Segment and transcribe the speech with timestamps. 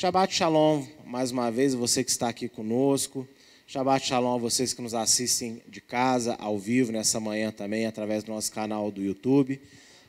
[0.00, 3.26] Shabbat Shalom, mais uma vez, você que está aqui conosco.
[3.66, 8.22] Shabbat Shalom a vocês que nos assistem de casa, ao vivo, nessa manhã também, através
[8.22, 9.60] do nosso canal do YouTube.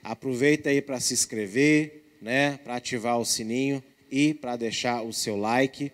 [0.04, 5.36] Aproveita aí para se inscrever, né, para ativar o sininho e para deixar o seu
[5.36, 5.92] like.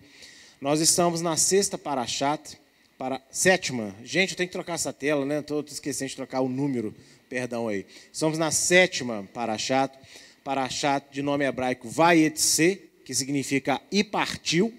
[0.59, 2.59] Nós estamos na sexta Parashat,
[2.98, 3.96] para sétima.
[4.04, 5.39] Gente, eu tenho que trocar essa tela, né?
[5.39, 6.93] Estou esquecendo de trocar o número,
[7.30, 7.86] perdão aí.
[8.12, 9.98] Estamos na sétima Parashat,
[10.43, 14.74] Parashat de nome hebraico Vaietse, que significa e partiu.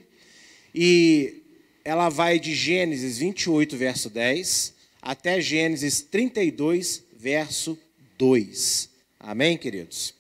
[0.75, 1.43] E
[1.85, 7.79] ela vai de Gênesis 28, verso 10, até Gênesis 32, verso
[8.19, 8.91] 2.
[9.21, 10.13] Amém, queridos?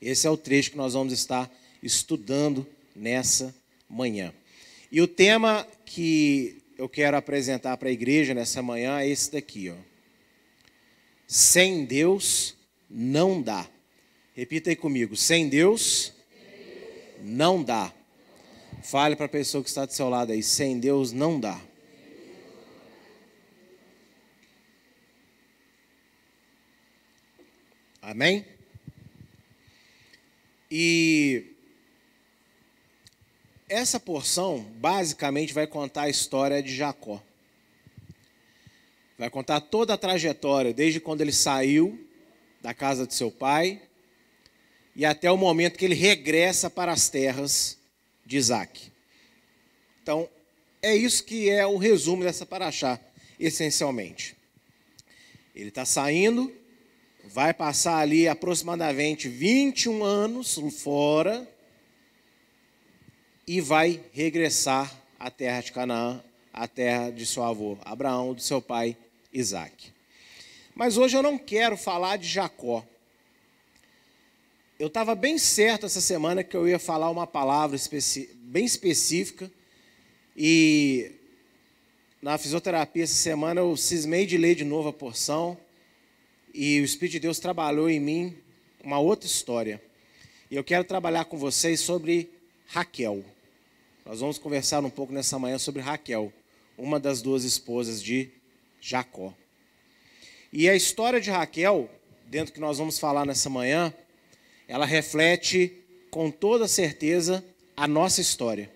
[0.00, 3.54] Esse é o trecho que nós vamos estar estudando nessa
[3.88, 4.32] manhã.
[4.90, 9.68] E o tema que eu quero apresentar para a igreja nessa manhã é esse daqui,
[9.68, 9.76] ó.
[11.26, 12.56] Sem Deus
[12.88, 13.68] não dá.
[14.34, 15.16] Repita aí comigo.
[15.16, 16.12] Sem Deus
[17.22, 17.92] não dá.
[18.82, 21.60] Fale para a pessoa que está do seu lado aí, sem Deus não dá.
[28.00, 28.44] Amém?
[30.70, 31.54] E
[33.68, 37.22] essa porção basicamente vai contar a história de Jacó.
[39.18, 42.08] Vai contar toda a trajetória, desde quando ele saiu
[42.60, 43.82] da casa de seu pai
[44.94, 47.78] e até o momento que ele regressa para as terras
[48.24, 48.90] de Isaac.
[50.02, 50.28] Então,
[50.82, 52.98] é isso que é o resumo dessa paraxá,
[53.38, 54.36] essencialmente.
[55.54, 56.52] Ele está saindo,
[57.24, 61.48] vai passar ali aproximadamente 21 anos fora
[63.46, 68.62] e vai regressar à terra de Canaã, à terra de seu avô Abraão, do seu
[68.62, 68.96] pai
[69.32, 69.92] Isaac.
[70.74, 72.84] Mas hoje eu não quero falar de Jacó
[74.80, 77.78] eu estava bem certo essa semana que eu ia falar uma palavra
[78.36, 79.52] bem específica
[80.34, 81.12] e
[82.22, 85.54] na fisioterapia essa semana eu cismei de ler de novo a porção
[86.54, 88.38] e o Espírito de Deus trabalhou em mim
[88.82, 89.82] uma outra história.
[90.50, 92.30] E eu quero trabalhar com vocês sobre
[92.66, 93.22] Raquel.
[94.06, 96.32] Nós vamos conversar um pouco nessa manhã sobre Raquel,
[96.78, 98.30] uma das duas esposas de
[98.80, 99.34] Jacó.
[100.50, 101.90] E a história de Raquel,
[102.24, 103.94] dentro que nós vamos falar nessa manhã,
[104.70, 105.82] ela reflete
[106.12, 107.44] com toda certeza
[107.76, 108.70] a nossa história,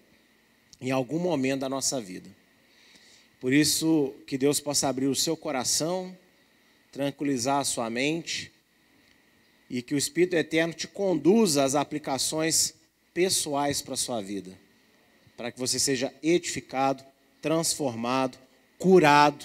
[0.81, 2.29] em algum momento da nossa vida.
[3.39, 6.17] Por isso, que Deus possa abrir o seu coração,
[6.91, 8.51] tranquilizar a sua mente
[9.71, 12.75] e que o Espírito Eterno te conduza às aplicações
[13.13, 14.59] pessoais para a sua vida,
[15.37, 17.05] para que você seja edificado,
[17.41, 18.37] transformado,
[18.79, 19.45] curado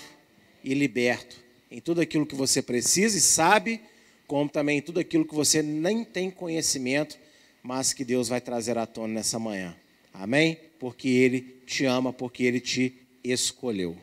[0.64, 1.36] e liberto
[1.70, 3.80] em tudo aquilo que você precisa e sabe
[4.30, 7.18] como também tudo aquilo que você nem tem conhecimento,
[7.64, 9.76] mas que Deus vai trazer à tona nessa manhã.
[10.14, 10.60] Amém?
[10.78, 13.98] Porque Ele te ama, porque Ele te escolheu.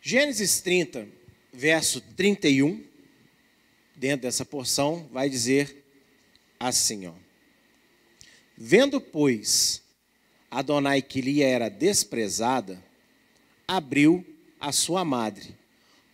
[0.00, 1.08] Gênesis 30,
[1.52, 2.80] verso 31,
[3.96, 5.84] dentro dessa porção, vai dizer
[6.60, 7.14] assim, ó.
[8.56, 9.82] Vendo, pois,
[10.48, 12.80] Adonai que lhe era desprezada,
[13.66, 14.24] abriu
[14.60, 15.56] a sua madre.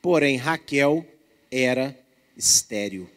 [0.00, 1.06] Porém, Raquel
[1.50, 1.98] era
[2.36, 3.08] estéril.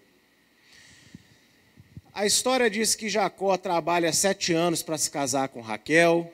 [2.14, 6.31] A história diz que Jacó trabalha sete anos para se casar com Raquel.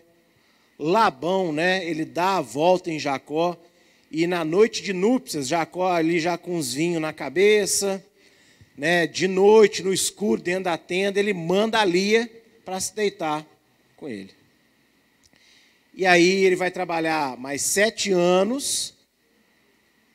[0.80, 3.56] Labão, né, ele dá a volta em Jacó.
[4.10, 8.04] E na noite de núpcias, Jacó ali já com os vinhos na cabeça,
[8.76, 12.30] né, de noite, no escuro, dentro da tenda, ele manda a Lia
[12.66, 13.46] para se deitar
[13.96, 14.32] com ele.
[15.94, 18.97] E aí ele vai trabalhar mais sete anos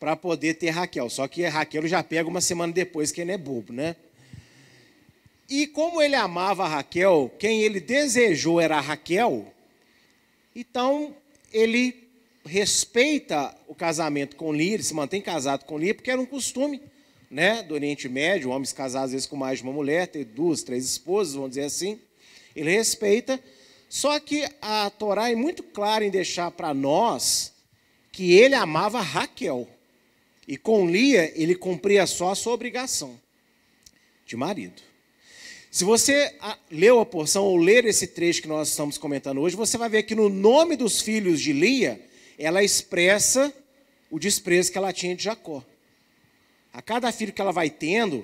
[0.02, 1.08] para poder ter Raquel.
[1.08, 3.94] Só que Raquel já pega uma semana depois, que ele é bobo, né?
[5.48, 9.46] E como ele amava Raquel, quem ele desejou era Raquel,
[10.56, 11.14] então
[11.52, 12.08] ele
[12.44, 16.82] respeita o casamento com Lia, ele se mantém casado com Lia, porque era um costume
[17.30, 20.64] né, do Oriente Médio, homens casados às vezes com mais de uma mulher, ter duas,
[20.64, 22.00] três esposas, vamos dizer assim.
[22.56, 23.40] Ele respeita,
[23.88, 27.52] só que a Torá é muito clara em deixar para nós
[28.10, 29.68] que ele amava Raquel.
[30.52, 33.18] E com Lia, ele cumpria só a sua obrigação
[34.26, 34.82] de marido.
[35.70, 36.30] Se você
[36.70, 40.02] leu a porção ou ler esse trecho que nós estamos comentando hoje, você vai ver
[40.02, 41.98] que no nome dos filhos de Lia,
[42.38, 43.50] ela expressa
[44.10, 45.64] o desprezo que ela tinha de Jacó.
[46.70, 48.22] A cada filho que ela vai tendo,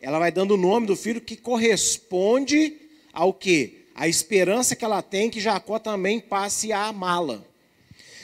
[0.00, 2.74] ela vai dando o nome do filho que corresponde
[3.12, 3.84] ao que?
[3.94, 7.44] A esperança que ela tem que Jacó também passe a amá-la.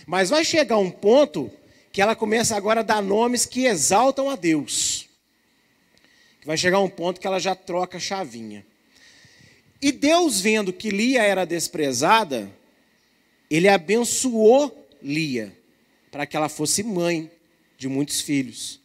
[0.07, 1.53] Mas vai chegar um ponto
[1.93, 5.09] que ela começa agora a dar nomes que exaltam a Deus.
[6.45, 8.67] Vai chegar um ponto que ela já troca a chavinha.
[9.81, 12.51] E Deus, vendo que Lia era desprezada,
[13.51, 15.57] ele abençoou Lia
[16.11, 17.31] para que ela fosse mãe
[17.77, 18.81] de muitos filhos.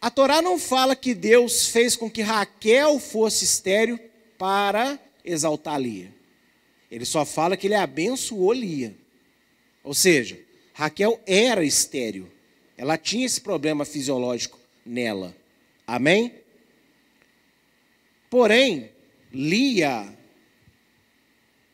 [0.00, 3.98] A Torá não fala que Deus fez com que Raquel fosse estéreo
[4.38, 6.14] para exaltar Lia.
[6.90, 8.96] Ele só fala que ele abençoou Lia.
[9.82, 10.38] Ou seja,
[10.78, 12.30] Raquel era estéreo.
[12.76, 15.36] Ela tinha esse problema fisiológico nela.
[15.84, 16.32] Amém?
[18.30, 18.92] Porém,
[19.32, 20.16] Lia,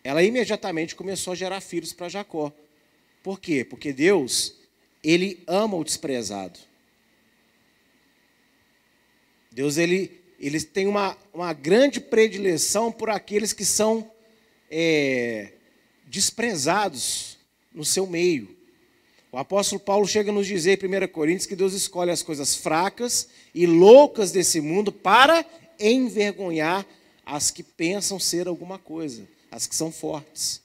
[0.02, 2.50] ela imediatamente começou a gerar filhos para Jacó.
[3.22, 3.62] Por quê?
[3.62, 4.54] Porque Deus,
[5.02, 6.58] ele ama o desprezado.
[9.52, 14.10] Deus, ele, ele tem uma, uma grande predileção por aqueles que são
[14.70, 15.52] é,
[16.06, 17.36] desprezados
[17.70, 18.63] no seu meio.
[19.34, 22.54] O apóstolo Paulo chega a nos dizer em 1 Coríntios que Deus escolhe as coisas
[22.54, 25.44] fracas e loucas desse mundo para
[25.76, 26.86] envergonhar
[27.26, 30.62] as que pensam ser alguma coisa, as que são fortes.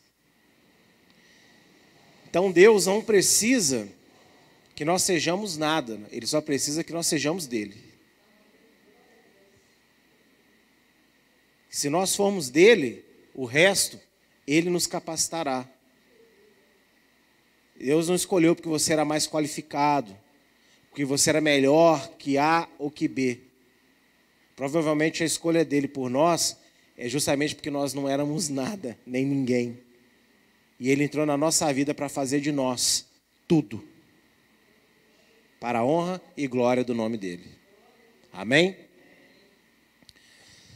[2.29, 3.89] Então Deus não precisa
[4.75, 7.75] que nós sejamos nada, Ele só precisa que nós sejamos dele.
[11.71, 13.99] Se nós formos dele, o resto,
[14.45, 15.67] ele nos capacitará.
[17.85, 20.15] Deus não escolheu porque você era mais qualificado,
[20.89, 23.39] porque você era melhor que A ou que B.
[24.55, 26.57] Provavelmente a escolha dele por nós
[26.97, 29.79] é justamente porque nós não éramos nada, nem ninguém.
[30.77, 33.07] E ele entrou na nossa vida para fazer de nós
[33.47, 33.81] tudo.
[35.59, 37.45] Para a honra e glória do nome dele.
[38.33, 38.75] Amém?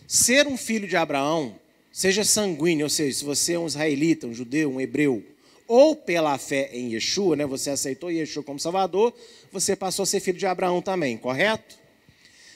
[0.08, 1.60] Ser um filho de Abraão,
[1.92, 5.24] seja sanguíneo, ou seja, se você é um israelita, um judeu, um hebreu,
[5.68, 9.14] ou pela fé em Yeshua, né, você aceitou Yeshua como Salvador,
[9.52, 11.78] você passou a ser filho de Abraão também, correto?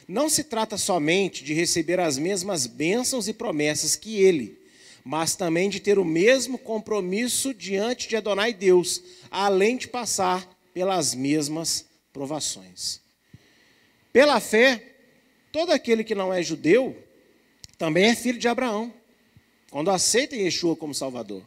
[0.07, 4.57] Não se trata somente de receber as mesmas bênçãos e promessas que ele,
[5.04, 11.13] mas também de ter o mesmo compromisso diante de Adonai Deus, além de passar pelas
[11.13, 13.01] mesmas provações.
[14.13, 14.95] Pela fé,
[15.51, 16.95] todo aquele que não é judeu
[17.77, 18.92] também é filho de Abraão,
[19.69, 21.44] quando aceita Yeshua como Salvador.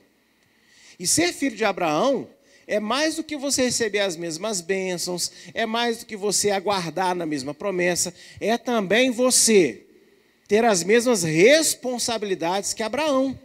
[1.01, 2.29] E ser filho de Abraão
[2.67, 7.15] é mais do que você receber as mesmas bênçãos, é mais do que você aguardar
[7.15, 9.83] na mesma promessa, é também você
[10.47, 13.37] ter as mesmas responsabilidades que Abraão.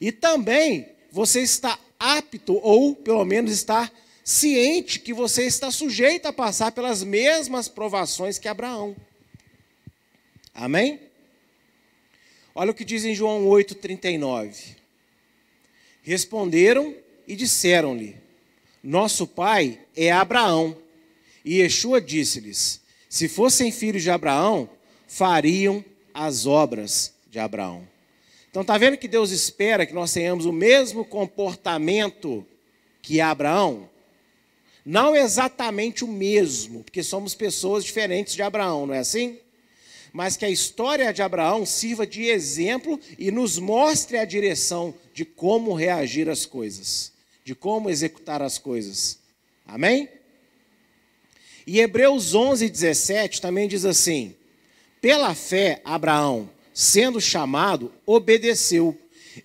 [0.00, 3.90] E também você está apto, ou pelo menos está
[4.22, 8.94] ciente que você está sujeito a passar pelas mesmas provações que Abraão.
[10.54, 11.00] Amém?
[12.54, 14.85] Olha o que diz em João 8,39.
[16.06, 16.94] Responderam
[17.26, 18.16] e disseram-lhe:
[18.80, 20.76] nosso pai é Abraão.
[21.44, 24.70] E Yeshua disse-lhes: Se fossem filhos de Abraão,
[25.08, 27.86] fariam as obras de Abraão.
[28.48, 32.46] Então está vendo que Deus espera que nós tenhamos o mesmo comportamento
[33.02, 33.90] que Abraão?
[34.84, 39.40] Não exatamente o mesmo, porque somos pessoas diferentes de Abraão, não é assim?
[40.16, 45.24] Mas que a história de Abraão sirva de exemplo e nos mostre a direção de
[45.24, 47.14] como reagir às coisas
[47.46, 49.20] de como executar as coisas.
[49.64, 50.08] Amém?
[51.64, 54.34] E Hebreus 11, 17 também diz assim:
[55.00, 58.98] Pela fé, Abraão, sendo chamado, obedeceu,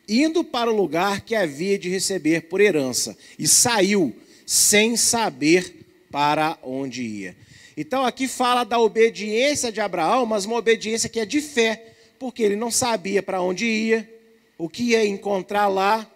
[0.10, 4.16] indo para o lugar que havia de receber por herança, e saiu
[4.48, 7.38] sem saber para onde ia.
[7.76, 12.44] Então aqui fala da obediência de Abraão, mas uma obediência que é de fé, porque
[12.44, 14.10] ele não sabia para onde ia,
[14.58, 16.10] o que ia encontrar lá,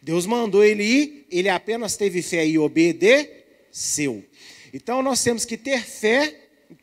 [0.00, 4.22] Deus mandou ele ir, ele apenas teve fé e obedeceu.
[4.72, 6.34] Então nós temos que ter fé,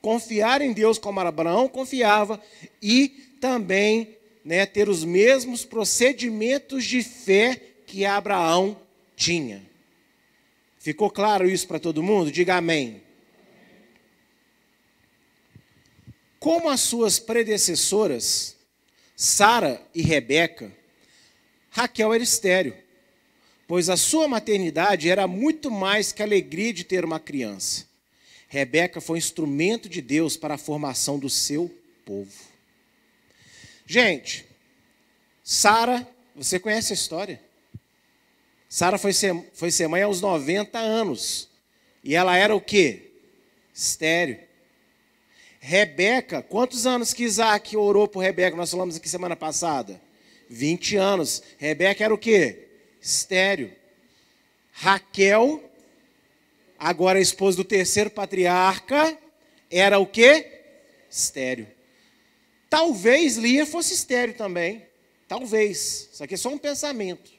[0.02, 2.42] confiar em Deus como Abraão confiava
[2.82, 8.76] e também né, ter os mesmos procedimentos de fé que Abraão
[9.16, 9.62] tinha.
[10.80, 12.32] Ficou claro isso para todo mundo?
[12.32, 13.04] Diga amém.
[16.42, 18.58] Como as suas predecessoras,
[19.16, 20.70] Sara e Rebeca,
[21.70, 22.76] Raquel era estéreo
[23.72, 27.88] pois a sua maternidade era muito mais que a alegria de ter uma criança.
[28.50, 31.74] Rebeca foi instrumento de Deus para a formação do seu
[32.06, 32.34] povo.
[33.86, 34.46] Gente,
[35.42, 36.06] Sara,
[36.36, 37.42] você conhece a história?
[38.68, 41.48] Sara foi ser, foi ser mãe aos 90 anos.
[42.04, 43.14] E ela era o quê?
[43.74, 44.38] Estéreo.
[45.62, 48.58] Rebeca, quantos anos que Isaac orou por Rebeca?
[48.58, 50.02] Nós falamos aqui semana passada.
[50.50, 51.42] 20 anos.
[51.58, 52.68] Rebeca era o quê?
[53.02, 53.74] estéreo.
[54.72, 55.64] Raquel,
[56.78, 59.18] agora esposa do terceiro patriarca,
[59.70, 60.62] era o quê?
[61.10, 61.68] Estéreo.
[62.70, 64.86] Talvez Lia fosse estéreo também.
[65.28, 66.10] Talvez.
[66.14, 67.32] Isso aqui é só um pensamento.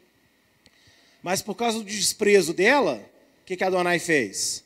[1.23, 3.03] Mas por causa do desprezo dela,
[3.41, 4.65] o que, que Adonai fez?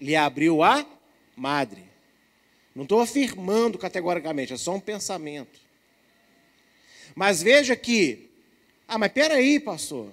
[0.00, 0.86] Lhe abriu a
[1.36, 1.82] madre.
[2.74, 5.60] Não estou afirmando categoricamente, é só um pensamento.
[7.14, 8.30] Mas veja que,
[8.88, 10.10] ah, mas peraí, pastor.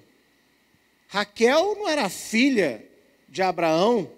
[1.07, 2.85] Raquel não era filha
[3.27, 4.11] de Abraão,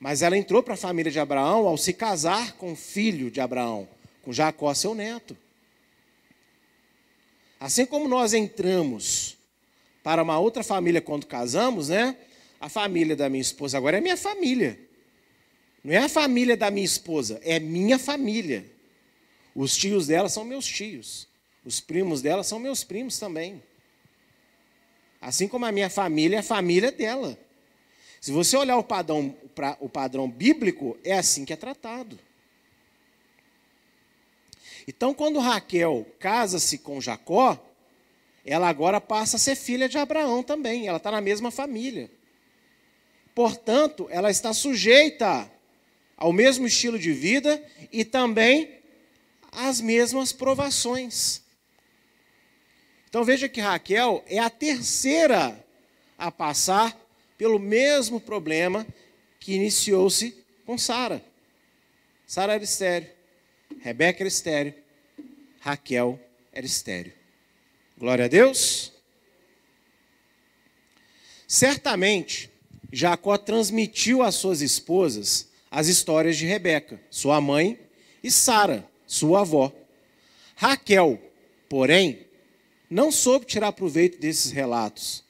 [0.00, 3.40] mas ela entrou para a família de Abraão ao se casar com o filho de
[3.40, 3.88] Abraão,
[4.22, 5.36] com Jacó, seu neto.
[7.60, 9.36] Assim como nós entramos
[10.02, 12.16] para uma outra família quando casamos, né?
[12.60, 14.78] A família da minha esposa agora é minha família.
[15.84, 18.64] Não é a família da minha esposa, é minha família.
[19.54, 21.28] Os tios dela são meus tios.
[21.62, 23.62] Os primos dela são meus primos também.
[25.20, 27.38] Assim como a minha família é a família dela.
[28.18, 29.36] Se você olhar o padrão,
[29.78, 32.18] o padrão bíblico, é assim que é tratado.
[34.88, 37.62] Então, quando Raquel casa-se com Jacó,
[38.44, 42.10] ela agora passa a ser filha de Abraão também, ela está na mesma família.
[43.34, 45.50] Portanto, ela está sujeita
[46.16, 48.80] ao mesmo estilo de vida e também
[49.52, 51.42] às mesmas provações.
[53.08, 55.64] Então veja que Raquel é a terceira
[56.18, 56.98] a passar
[57.38, 58.86] pelo mesmo problema
[59.38, 61.24] que iniciou-se com Sara.
[62.26, 63.10] Sara era estéreo,
[63.80, 64.74] Rebeca era estéreo,
[65.60, 66.18] Raquel
[66.52, 67.12] era estéreo.
[67.96, 68.92] Glória a Deus.
[71.46, 72.50] Certamente,
[72.90, 77.76] Jacó transmitiu às suas esposas as histórias de Rebeca, sua mãe,
[78.22, 79.72] e Sara, sua avó.
[80.54, 81.20] Raquel,
[81.68, 82.26] porém,
[82.88, 85.24] não soube tirar proveito desses relatos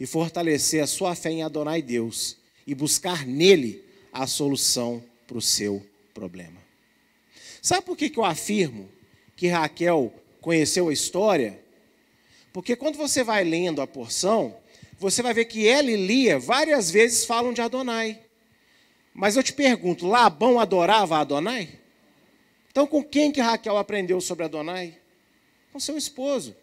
[0.00, 5.42] e fortalecer a sua fé em Adonai Deus e buscar nele a solução para o
[5.42, 6.60] seu problema.
[7.62, 8.88] Sabe por que, que eu afirmo
[9.36, 11.64] que Raquel conheceu a história
[12.52, 14.56] porque quando você vai lendo a porção,
[14.98, 18.25] você vai ver que ela e Lia várias vezes falam de Adonai.
[19.18, 21.80] Mas eu te pergunto, Labão adorava Adonai?
[22.70, 24.98] Então com quem que Raquel aprendeu sobre Adonai?
[25.72, 26.54] Com seu esposo.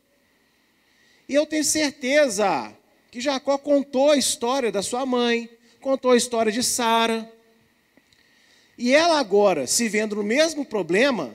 [1.28, 2.72] E eu tenho certeza
[3.10, 5.50] que Jacó contou a história da sua mãe,
[5.82, 7.28] contou a história de Sara.
[8.78, 11.34] E ela agora, se vendo no mesmo problema,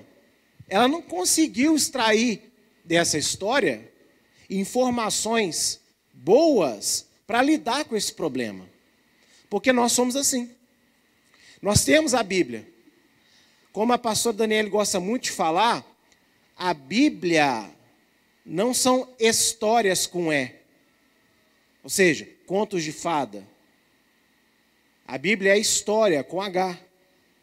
[0.68, 2.52] ela não conseguiu extrair
[2.84, 3.92] dessa história
[4.48, 5.80] informações
[6.12, 8.68] boas para lidar com esse problema.
[9.50, 10.56] Porque nós somos assim.
[11.60, 12.66] Nós temos a Bíblia.
[13.72, 15.84] Como a pastora Daniela gosta muito de falar,
[16.56, 17.70] a Bíblia
[18.44, 20.54] não são histórias com E.
[21.82, 23.46] Ou seja, contos de fada.
[25.06, 26.78] A Bíblia é história com H.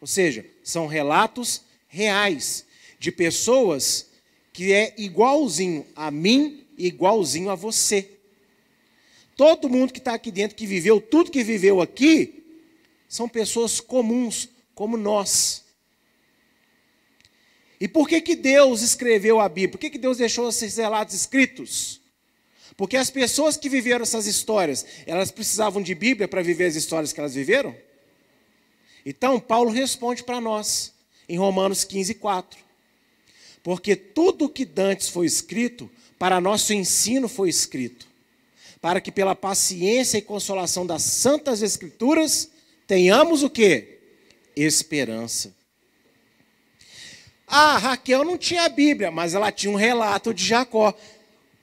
[0.00, 2.66] Ou seja, são relatos reais
[2.98, 4.06] de pessoas
[4.52, 8.10] que é igualzinho a mim igualzinho a você.
[9.36, 12.45] Todo mundo que está aqui dentro, que viveu tudo que viveu aqui,
[13.08, 15.64] são pessoas comuns, como nós.
[17.80, 19.72] E por que, que Deus escreveu a Bíblia?
[19.72, 22.00] Por que, que Deus deixou esses relatos escritos?
[22.76, 27.12] Porque as pessoas que viveram essas histórias, elas precisavam de Bíblia para viver as histórias
[27.12, 27.76] que elas viveram?
[29.04, 30.92] Então, Paulo responde para nós,
[31.28, 32.58] em Romanos 15, 4.
[33.62, 38.06] Porque tudo que dantes foi escrito para nosso ensino foi escrito,
[38.80, 42.50] para que pela paciência e consolação das santas escrituras
[42.86, 43.98] tenhamos o que?
[44.54, 45.54] Esperança.
[47.46, 50.94] Ah, Raquel não tinha a Bíblia, mas ela tinha um relato de Jacó.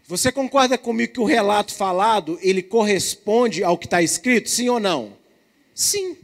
[0.08, 4.80] Você concorda comigo que o relato falado, ele corresponde ao que está escrito, sim ou
[4.80, 5.18] não?
[5.74, 6.18] Sim.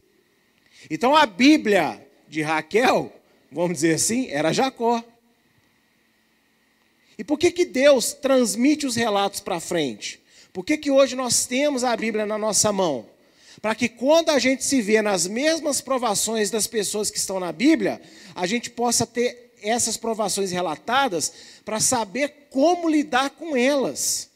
[0.90, 3.12] Então a Bíblia de Raquel,
[3.52, 5.04] vamos dizer assim, era Jacó.
[7.18, 10.22] E por que, que Deus transmite os relatos para frente?
[10.54, 13.06] Por que, que hoje nós temos a Bíblia na nossa mão?
[13.62, 17.52] Para que quando a gente se vê nas mesmas provações das pessoas que estão na
[17.52, 18.02] Bíblia,
[18.36, 21.34] a gente possa ter essas provações relatadas
[21.66, 24.30] para saber como lidar com elas.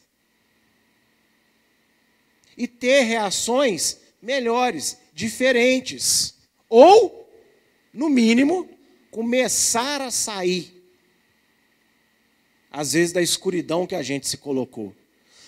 [2.56, 6.34] E ter reações melhores, diferentes.
[6.68, 7.28] Ou,
[7.92, 8.68] no mínimo,
[9.10, 10.74] começar a sair
[12.74, 14.92] às vezes, da escuridão que a gente se colocou.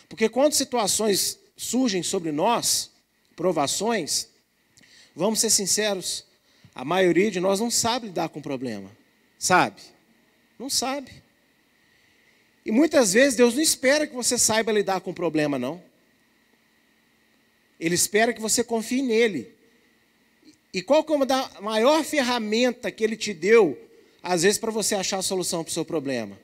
[0.09, 2.93] Porque quando situações surgem sobre nós,
[3.37, 4.29] provações,
[5.15, 6.25] vamos ser sinceros,
[6.75, 8.91] a maioria de nós não sabe lidar com o problema.
[9.39, 9.81] Sabe?
[10.59, 11.11] Não sabe.
[12.65, 15.83] E muitas vezes Deus não espera que você saiba lidar com o problema, não.
[17.79, 19.55] Ele espera que você confie nele.
[20.73, 23.79] E qual que é a maior ferramenta que ele te deu,
[24.23, 26.39] às vezes, para você achar a solução para o seu problema?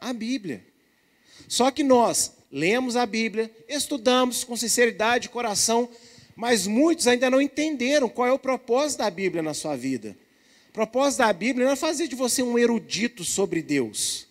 [0.00, 0.64] A Bíblia.
[1.48, 5.88] Só que nós lemos a Bíblia, estudamos com sinceridade de coração,
[6.36, 10.14] mas muitos ainda não entenderam qual é o propósito da Bíblia na sua vida.
[10.68, 14.28] O propósito da Bíblia não é fazer de você um erudito sobre Deus.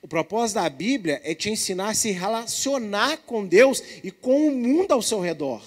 [0.00, 4.54] O propósito da Bíblia é te ensinar a se relacionar com Deus e com o
[4.54, 5.62] mundo ao seu redor.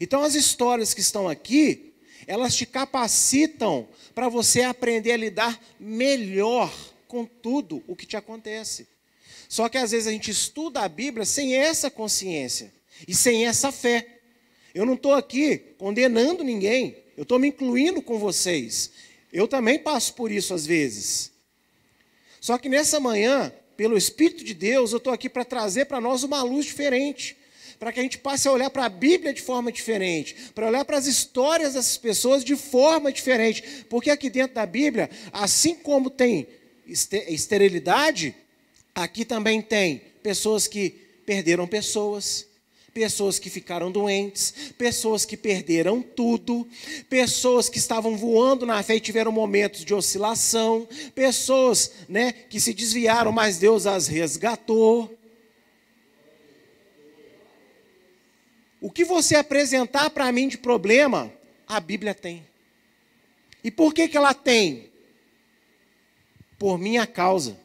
[0.00, 1.94] Então, as histórias que estão aqui,
[2.26, 6.74] elas te capacitam para você aprender a lidar melhor
[7.06, 8.86] com tudo o que te acontece.
[9.48, 12.72] Só que às vezes a gente estuda a Bíblia sem essa consciência
[13.06, 14.06] e sem essa fé.
[14.74, 18.90] Eu não estou aqui condenando ninguém, eu estou me incluindo com vocês.
[19.32, 21.32] Eu também passo por isso às vezes.
[22.40, 26.22] Só que nessa manhã, pelo Espírito de Deus, eu estou aqui para trazer para nós
[26.22, 27.36] uma luz diferente
[27.78, 30.84] para que a gente passe a olhar para a Bíblia de forma diferente, para olhar
[30.84, 36.10] para as histórias dessas pessoas de forma diferente, porque aqui dentro da Bíblia, assim como
[36.10, 36.48] tem
[36.86, 38.34] esterilidade,
[39.02, 40.90] aqui também tem pessoas que
[41.24, 42.46] perderam pessoas,
[42.92, 46.66] pessoas que ficaram doentes, pessoas que perderam tudo,
[47.08, 52.74] pessoas que estavam voando na fé e tiveram momentos de oscilação, pessoas, né, que se
[52.74, 55.16] desviaram, mas Deus as resgatou.
[58.80, 61.32] O que você apresentar para mim de problema,
[61.66, 62.46] a Bíblia tem.
[63.62, 64.90] E por que, que ela tem?
[66.58, 67.58] Por minha causa,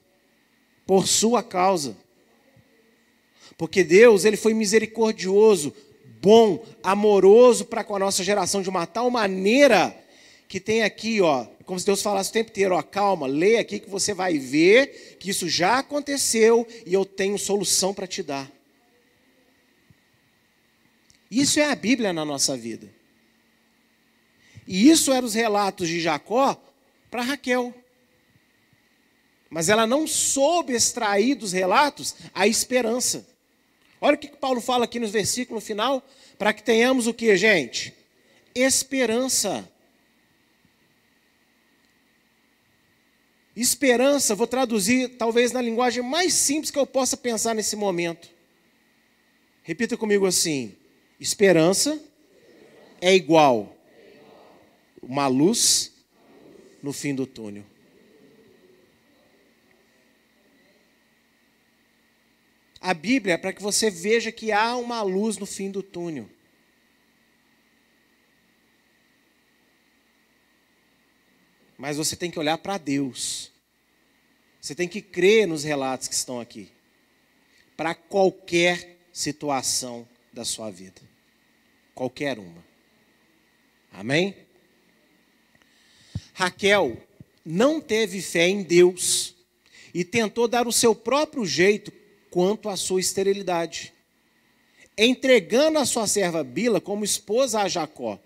[0.86, 1.96] por sua causa.
[3.58, 5.74] Porque Deus, ele foi misericordioso,
[6.22, 9.96] bom, amoroso para com a nossa geração de uma tal maneira
[10.48, 13.80] que tem aqui, ó, como se Deus falasse o tempo inteiro, ó, calma, leia aqui
[13.80, 18.52] que você vai ver que isso já aconteceu e eu tenho solução para te dar.
[21.30, 22.88] Isso é a Bíblia na nossa vida.
[24.68, 26.56] E isso eram os relatos de Jacó
[27.10, 27.74] para Raquel.
[29.54, 33.24] Mas ela não soube extrair dos relatos a esperança.
[34.02, 36.04] Olha o que Paulo fala aqui no versículo final,
[36.40, 37.94] para que tenhamos o que, gente?
[38.56, 39.70] Esperança.
[43.56, 48.28] Esperança, vou traduzir talvez na linguagem mais simples que eu possa pensar nesse momento.
[49.62, 50.76] Repita comigo assim:
[51.20, 52.04] Esperança
[53.00, 53.78] é igual
[55.00, 55.94] uma luz
[56.82, 57.72] no fim do túnel.
[62.84, 66.30] A Bíblia para que você veja que há uma luz no fim do túnel.
[71.78, 73.50] Mas você tem que olhar para Deus.
[74.60, 76.70] Você tem que crer nos relatos que estão aqui.
[77.78, 81.02] Para qualquer situação da sua vida.
[81.96, 82.66] Qualquer uma.
[83.94, 84.36] Amém?
[86.34, 87.02] Raquel
[87.46, 89.38] não teve fé em Deus
[89.94, 92.03] e tentou dar o seu próprio jeito
[92.34, 93.94] quanto à sua esterilidade,
[94.98, 98.20] entregando a sua serva Bila como esposa a Jacó.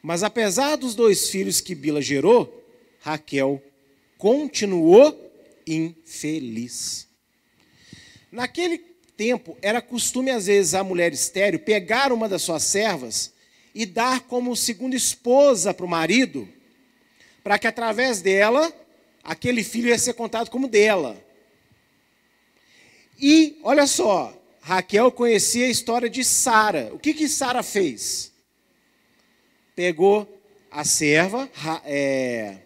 [0.00, 2.64] Mas apesar dos dois filhos que Bila gerou,
[3.00, 3.60] Raquel
[4.16, 5.28] continuou
[5.66, 7.08] infeliz.
[8.30, 8.78] Naquele
[9.16, 13.32] tempo, era costume, às vezes, a mulher estéreo pegar uma das suas servas
[13.74, 16.48] e dar como segunda esposa para o marido,
[17.42, 18.72] para que através dela,
[19.24, 21.25] aquele filho ia ser contado como dela.
[23.18, 26.90] E, olha só, Raquel conhecia a história de Sara.
[26.92, 28.32] O que, que Sara fez?
[29.74, 30.28] Pegou
[30.70, 31.50] a serva,
[31.84, 32.58] é,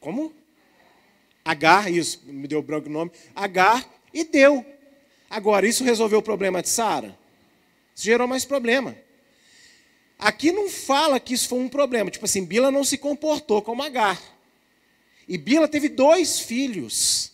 [0.00, 0.32] como?
[1.44, 3.10] Agar, isso, me deu branco nome.
[3.34, 4.64] Agar, e deu.
[5.28, 7.18] Agora, isso resolveu o problema de Sara?
[7.94, 8.96] Isso gerou mais problema.
[10.18, 12.10] Aqui não fala que isso foi um problema.
[12.10, 14.20] Tipo assim, Bila não se comportou como Agar.
[15.26, 17.32] E Bila teve dois filhos.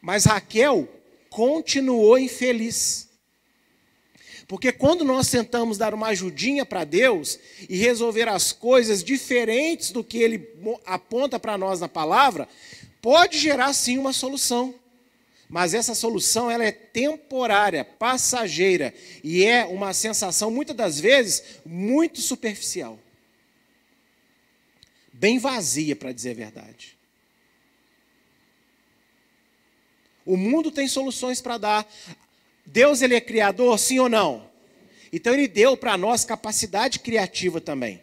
[0.00, 0.88] Mas Raquel
[1.28, 3.08] continuou infeliz.
[4.48, 10.02] Porque quando nós tentamos dar uma ajudinha para Deus e resolver as coisas diferentes do
[10.02, 12.48] que Ele aponta para nós na palavra,
[13.00, 14.74] pode gerar sim uma solução.
[15.48, 22.20] Mas essa solução ela é temporária, passageira e é uma sensação muitas das vezes muito
[22.20, 22.98] superficial.
[25.12, 26.99] Bem vazia, para dizer a verdade.
[30.24, 31.92] O mundo tem soluções para dar.
[32.64, 34.48] Deus ele é criador, sim ou não?
[35.12, 38.02] Então ele deu para nós capacidade criativa também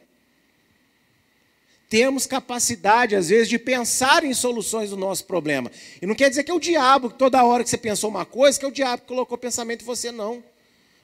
[1.90, 5.72] temos capacidade, às vezes, de pensar em soluções do nosso problema.
[6.02, 8.60] E não quer dizer que é o diabo, toda hora que você pensou uma coisa,
[8.60, 10.44] que é o diabo que colocou pensamento em você, não.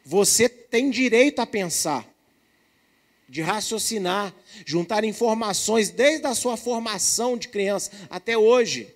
[0.05, 2.05] Você tem direito a pensar
[3.29, 4.33] de raciocinar,
[4.65, 8.93] juntar informações desde a sua formação de criança até hoje.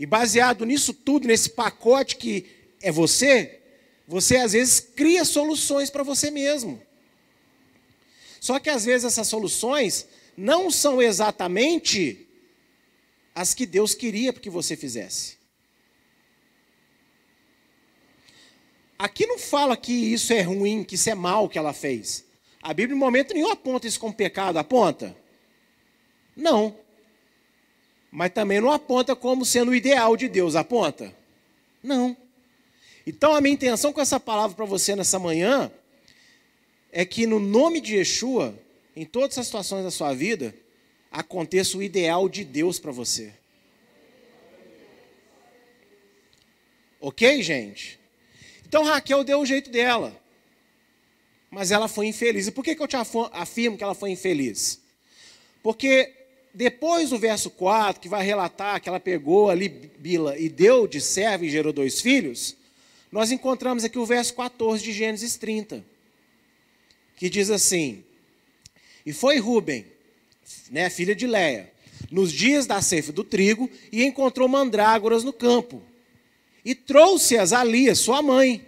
[0.00, 2.46] E baseado nisso tudo, nesse pacote que
[2.80, 3.60] é você,
[4.08, 6.80] você às vezes cria soluções para você mesmo.
[8.40, 12.26] Só que às vezes essas soluções não são exatamente
[13.34, 15.36] as que Deus queria que você fizesse.
[18.98, 22.24] Aqui não fala que isso é ruim, que isso é mal que ela fez.
[22.62, 24.58] A Bíblia, em momento nenhum, aponta isso como pecado.
[24.58, 25.14] Aponta?
[26.34, 26.74] Não.
[28.10, 30.56] Mas também não aponta como sendo o ideal de Deus.
[30.56, 31.14] Aponta?
[31.82, 32.16] Não.
[33.06, 35.70] Então, a minha intenção com essa palavra para você nessa manhã
[36.92, 38.54] é que, no nome de Yeshua,
[38.96, 40.54] em todas as situações da sua vida,
[41.10, 43.32] aconteça o ideal de Deus para você.
[47.00, 47.98] Ok, gente?
[48.66, 50.14] Então Raquel deu o jeito dela.
[51.50, 52.46] Mas ela foi infeliz.
[52.46, 54.80] E por que, que eu te afirmo que ela foi infeliz?
[55.62, 56.19] Porque
[56.52, 61.00] depois do verso 4, que vai relatar que ela pegou ali Bila e deu de
[61.00, 62.56] servo e gerou dois filhos,
[63.10, 65.84] nós encontramos aqui o verso 14 de Gênesis 30,
[67.16, 68.04] que diz assim:
[69.04, 69.84] E foi Ruben,
[70.70, 71.72] né, filha de Leia,
[72.10, 75.82] nos dias da ceifa do trigo, e encontrou mandrágoras no campo.
[76.64, 78.66] E trouxe-as a Lia, sua mãe.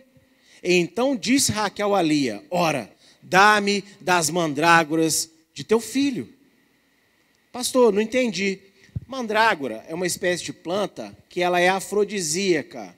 [0.62, 6.28] E então disse Raquel a Lia: Ora, dá-me das mandrágoras de teu filho.
[7.52, 8.58] Pastor, não entendi.
[9.06, 12.96] Mandrágora é uma espécie de planta que ela é afrodisíaca.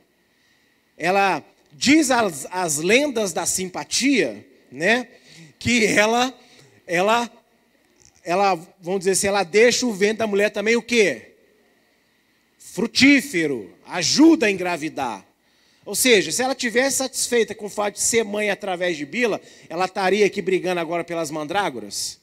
[0.97, 5.09] Ela diz as, as lendas da simpatia, né?
[5.59, 6.33] Que ela,
[6.87, 7.31] ela
[8.25, 11.33] ela, vamos dizer assim, ela deixa o vento da mulher também o quê?
[12.59, 15.25] Frutífero, ajuda a engravidar.
[15.85, 19.41] Ou seja, se ela tivesse satisfeita com o fato de ser mãe através de Bila,
[19.69, 22.19] ela estaria aqui brigando agora pelas mandrágoras?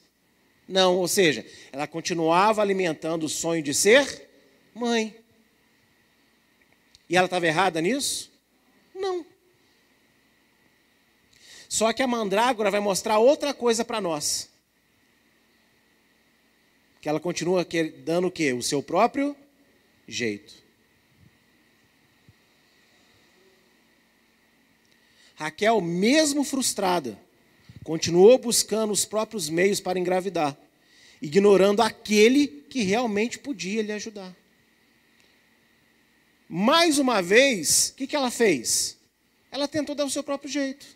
[0.66, 4.28] Não, ou seja, ela continuava alimentando o sonho de ser
[4.74, 5.16] mãe.
[7.08, 8.32] E ela estava errada nisso?
[8.94, 9.26] Não.
[11.68, 14.52] Só que a mandrágora vai mostrar outra coisa para nós
[17.02, 17.66] que ela continua
[18.04, 18.52] dando o quê?
[18.52, 19.36] O seu próprio
[20.06, 20.54] jeito.
[25.34, 27.18] Raquel, mesmo frustrada,
[27.82, 30.56] continuou buscando os próprios meios para engravidar,
[31.20, 34.34] ignorando aquele que realmente podia lhe ajudar.
[36.48, 38.98] Mais uma vez, o que, que ela fez?
[39.50, 40.86] Ela tentou dar o seu próprio jeito.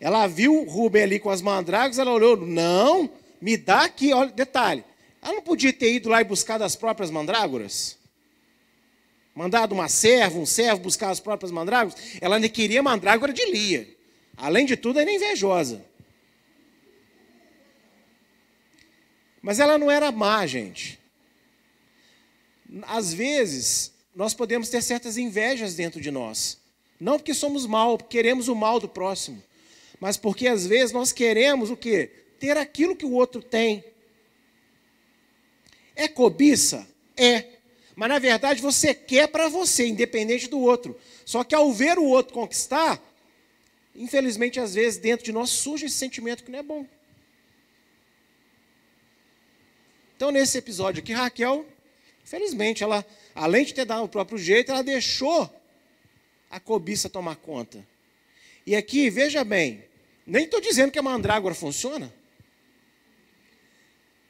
[0.00, 3.10] Ela viu Rubem ali com as mandrágoras, ela olhou, não,
[3.40, 4.82] me dá aqui, olha, detalhe.
[5.20, 7.99] Ela não podia ter ido lá e buscado as próprias mandrágoras?
[9.40, 11.98] Mandado uma serva, um servo buscar as próprias mandrágoras?
[12.20, 13.88] Ela ainda queria mandrágora de Lia.
[14.36, 15.84] Além de tudo, era invejosa.
[19.40, 20.98] Mas ela não era má, gente.
[22.82, 26.58] Às vezes, nós podemos ter certas invejas dentro de nós.
[27.00, 29.42] Não porque somos mal, porque queremos o mal do próximo
[30.00, 32.10] mas porque às vezes nós queremos o quê?
[32.38, 33.84] Ter aquilo que o outro tem.
[35.94, 36.88] É cobiça?
[37.14, 37.59] É.
[38.00, 40.98] Mas na verdade você quer para você, independente do outro.
[41.22, 42.98] Só que ao ver o outro conquistar,
[43.94, 46.86] infelizmente às vezes dentro de nós surge esse sentimento que não é bom.
[50.16, 51.66] Então nesse episódio aqui, Raquel,
[52.24, 55.54] infelizmente, ela, além de ter dado o próprio jeito, ela deixou
[56.48, 57.86] a cobiça tomar conta.
[58.64, 59.84] E aqui, veja bem,
[60.26, 62.10] nem estou dizendo que a mandrágora funciona.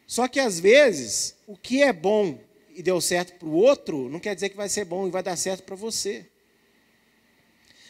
[0.09, 4.21] Só que às vezes, o que é bom e deu certo para o outro, não
[4.21, 6.27] quer dizer que vai ser bom e vai dar certo para você.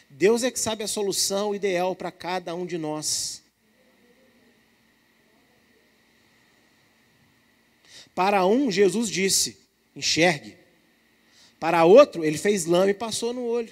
[0.09, 3.41] Deus é que sabe a solução ideal para cada um de nós.
[8.13, 9.57] Para um, Jesus disse:
[9.95, 10.57] enxergue.
[11.59, 13.71] Para outro, ele fez lama e passou no olho.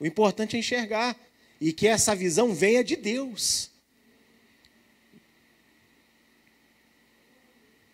[0.00, 1.16] O importante é enxergar
[1.60, 3.70] e que essa visão venha de Deus.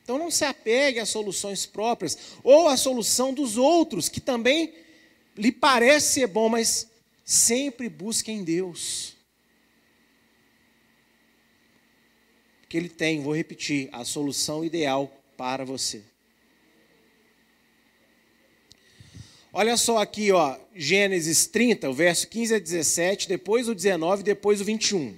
[0.05, 4.75] Então não se apegue às soluções próprias ou à solução dos outros, que também
[5.35, 6.87] lhe parece ser bom, mas
[7.25, 9.17] sempre busque em Deus.
[12.69, 16.05] Que Ele tem, vou repetir, a solução ideal para você.
[19.55, 24.61] Olha só aqui, ó, Gênesis 30, o verso 15 a 17, depois o 19, depois
[24.61, 25.17] o 21.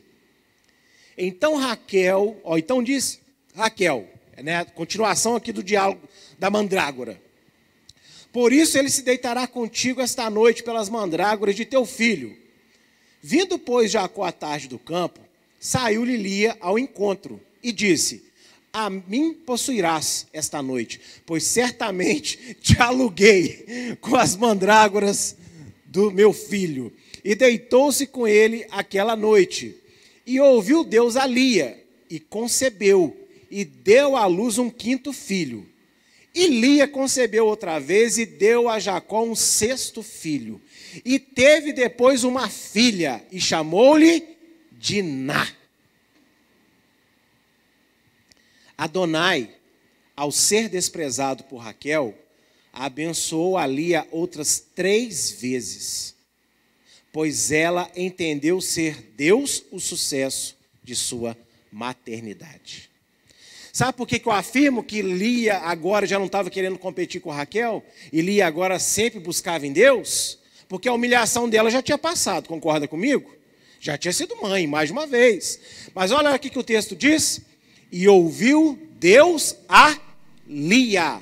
[1.18, 3.18] Então Raquel, ó, então diz
[3.52, 7.20] Raquel, né, continuação aqui do diálogo da mandrágora.
[8.32, 12.36] Por isso ele se deitará contigo esta noite pelas mandrágoras de teu filho.
[13.22, 15.20] Vindo, pois, Jacó à tarde do campo,
[15.58, 18.24] saiu-lhe Lia ao encontro e disse:
[18.72, 25.34] A mim possuirás esta noite, pois certamente te aluguei com as mandrágoras
[25.86, 26.92] do meu filho.
[27.24, 29.74] E deitou-se com ele aquela noite.
[30.26, 33.16] E ouviu Deus a Lia, e concebeu,
[33.50, 35.68] e deu à luz um quinto filho.
[36.34, 40.60] E Lia concebeu outra vez e deu a Jacó um sexto filho.
[41.04, 44.36] E teve depois uma filha, e chamou-lhe
[44.72, 45.50] Diná.
[48.76, 49.50] Adonai,
[50.14, 52.14] ao ser desprezado por Raquel,
[52.72, 56.14] abençoou a Lia outras três vezes,
[57.10, 60.54] pois ela entendeu ser Deus o sucesso
[60.84, 61.34] de sua
[61.72, 62.90] maternidade.
[63.76, 67.28] Sabe por que, que eu afirmo que Lia agora já não estava querendo competir com
[67.28, 67.84] Raquel?
[68.10, 70.38] E Lia agora sempre buscava em Deus?
[70.66, 73.36] Porque a humilhação dela já tinha passado, concorda comigo?
[73.78, 75.60] Já tinha sido mãe, mais uma vez.
[75.94, 77.42] Mas olha aqui que o texto diz:
[77.92, 79.94] E ouviu Deus a
[80.48, 81.20] Lia.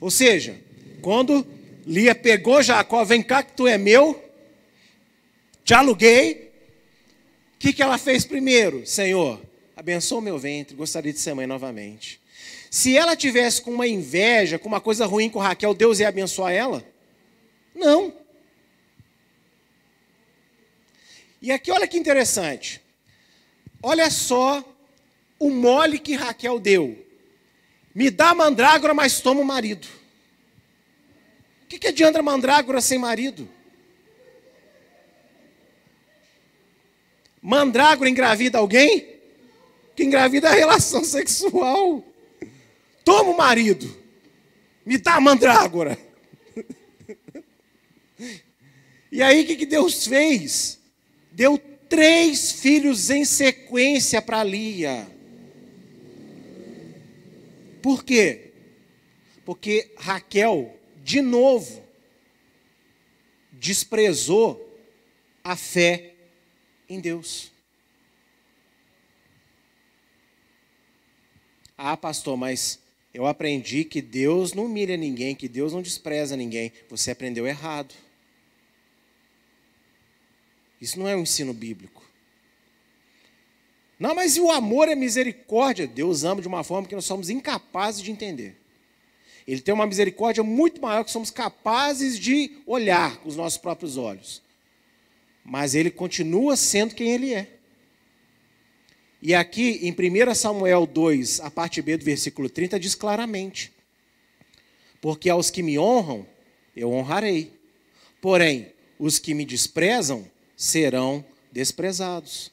[0.00, 0.56] Ou seja,
[1.02, 1.44] quando
[1.84, 4.22] Lia pegou Jacó, vem cá que tu é meu,
[5.64, 6.52] te aluguei.
[7.56, 8.86] O que, que ela fez primeiro?
[8.86, 9.47] Senhor,
[9.78, 12.20] abençoa o meu ventre, gostaria de ser mãe novamente.
[12.68, 16.52] Se ela tivesse com uma inveja, com uma coisa ruim com Raquel, Deus ia abençoar
[16.52, 16.84] ela?
[17.72, 18.12] Não.
[21.40, 22.82] E aqui olha que interessante.
[23.80, 24.64] Olha só
[25.38, 27.06] o mole que Raquel deu.
[27.94, 29.86] Me dá mandrágora, mas toma o marido.
[31.62, 33.48] O que, que adianta mandrágora sem marido?
[37.40, 39.17] Mandrágora engravida alguém?
[39.98, 42.04] Que engravida a relação sexual.
[43.04, 43.92] Toma o marido,
[44.86, 45.98] me dá a mandrágora.
[49.10, 50.78] E aí o que, que Deus fez?
[51.32, 51.56] Deu
[51.88, 55.08] três filhos em sequência para Lia.
[57.80, 58.52] Por quê?
[59.46, 61.82] Porque Raquel, de novo,
[63.50, 64.78] desprezou
[65.42, 66.12] a fé
[66.86, 67.50] em Deus.
[71.80, 72.80] Ah, pastor, mas
[73.14, 76.72] eu aprendi que Deus não humilha ninguém, que Deus não despreza ninguém.
[76.90, 77.94] Você aprendeu errado.
[80.80, 82.04] Isso não é um ensino bíblico.
[83.98, 85.86] Não, mas e o amor é misericórdia?
[85.86, 88.56] Deus ama de uma forma que nós somos incapazes de entender.
[89.46, 93.96] Ele tem uma misericórdia muito maior que somos capazes de olhar com os nossos próprios
[93.96, 94.42] olhos.
[95.44, 97.57] Mas ele continua sendo quem ele é.
[99.20, 103.72] E aqui em 1 Samuel 2, a parte B do versículo 30, diz claramente:
[105.00, 106.26] Porque aos que me honram,
[106.76, 107.52] eu honrarei.
[108.20, 112.52] Porém, os que me desprezam serão desprezados.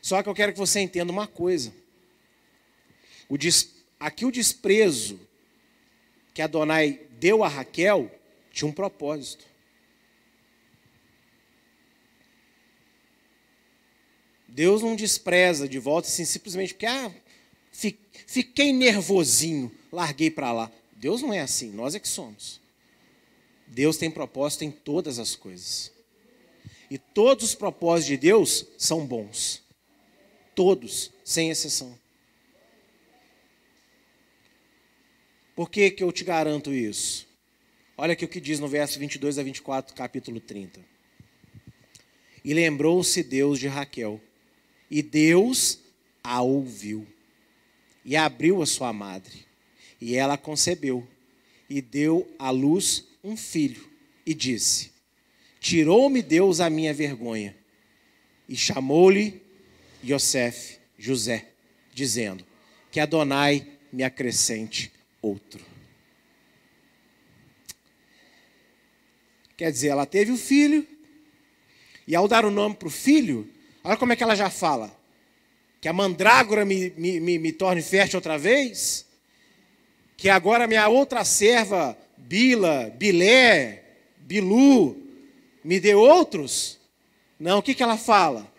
[0.00, 1.72] Só que eu quero que você entenda uma coisa.
[3.28, 3.72] O des...
[3.98, 5.18] Aqui o desprezo
[6.34, 8.10] que Adonai deu a Raquel
[8.50, 9.46] tinha um propósito.
[14.54, 17.12] Deus não despreza de volta assim, simplesmente porque ah,
[18.24, 20.70] fiquei nervosinho, larguei para lá.
[20.92, 22.60] Deus não é assim, nós é que somos.
[23.66, 25.90] Deus tem propósito em todas as coisas.
[26.88, 29.60] E todos os propósitos de Deus são bons.
[30.54, 31.98] Todos, sem exceção.
[35.56, 37.26] Por que, que eu te garanto isso?
[37.96, 40.80] Olha aqui o que diz no verso 22 a 24, capítulo 30.
[42.44, 44.20] E lembrou-se Deus de Raquel
[44.94, 45.80] e Deus
[46.22, 47.04] a ouviu
[48.04, 49.44] e abriu a sua madre.
[50.00, 51.04] E ela concebeu
[51.68, 53.90] e deu à luz um filho
[54.24, 54.92] e disse:
[55.58, 57.56] Tirou-me Deus a minha vergonha.
[58.48, 59.42] E chamou-lhe
[60.04, 61.48] Yosef, José,
[61.92, 62.46] dizendo:
[62.92, 65.66] Que Adonai me acrescente outro.
[69.56, 70.86] Quer dizer, ela teve o filho,
[72.06, 73.52] e ao dar o nome para o filho,
[73.84, 74.90] Olha como é que ela já fala.
[75.78, 79.06] Que a mandrágora me, me, me, me torne fértil outra vez.
[80.16, 83.82] Que agora minha outra serva, Bila, Bilé,
[84.16, 84.96] Bilu,
[85.62, 86.80] me dê outros.
[87.38, 88.50] Não, o que, que ela fala?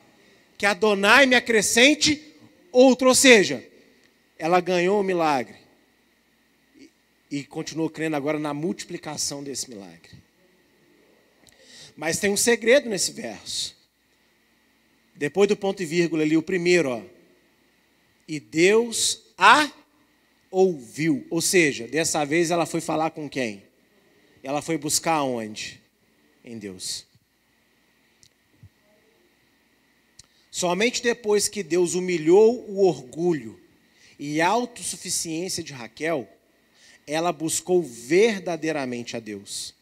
[0.57, 2.35] Que Adonai me acrescente
[2.71, 3.07] outro.
[3.07, 3.67] Ou seja,
[4.37, 5.55] ela ganhou o milagre.
[6.77, 6.91] E,
[7.31, 10.11] e continuou crendo agora na multiplicação desse milagre.
[11.97, 13.75] Mas tem um segredo nesse verso.
[15.15, 17.01] Depois do ponto e vírgula ali, o primeiro, ó.
[18.27, 19.71] E Deus a
[20.51, 21.25] ouviu.
[21.29, 23.63] Ou seja, dessa vez ela foi falar com quem?
[24.43, 25.81] Ela foi buscar onde?
[26.43, 27.05] Em Deus.
[30.51, 33.59] Somente depois que Deus humilhou o orgulho
[34.17, 36.29] e autossuficiência de Raquel,
[37.05, 39.75] ela buscou verdadeiramente a Deus,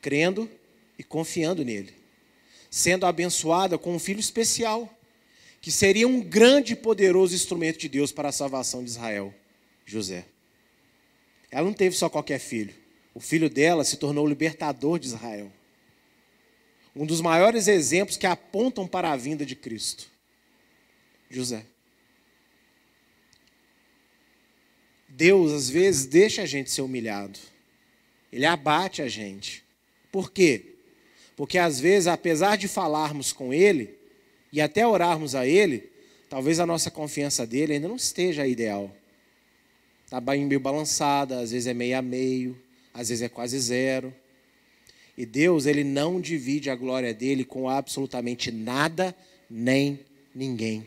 [0.00, 0.50] crendo
[0.98, 1.92] e confiando nele,
[2.70, 4.88] sendo abençoada com um filho especial,
[5.60, 9.34] que seria um grande e poderoso instrumento de Deus para a salvação de Israel,
[9.84, 10.24] José.
[11.50, 12.72] Ela não teve só qualquer filho.
[13.12, 15.52] O filho dela se tornou o libertador de Israel.
[16.94, 20.08] Um dos maiores exemplos que apontam para a vinda de Cristo.
[21.28, 21.66] José.
[25.08, 27.38] Deus, às vezes, deixa a gente ser humilhado.
[28.32, 29.64] Ele abate a gente.
[30.10, 30.76] Por quê?
[31.40, 33.94] Porque, às vezes, apesar de falarmos com Ele
[34.52, 35.90] e até orarmos a Ele,
[36.28, 38.94] talvez a nossa confiança dele ainda não esteja ideal.
[40.04, 42.60] Está meio balançada, às vezes é meio a meio,
[42.92, 44.14] às vezes é quase zero.
[45.16, 49.16] E Deus, Ele não divide a glória dele com absolutamente nada
[49.48, 49.98] nem
[50.34, 50.86] ninguém.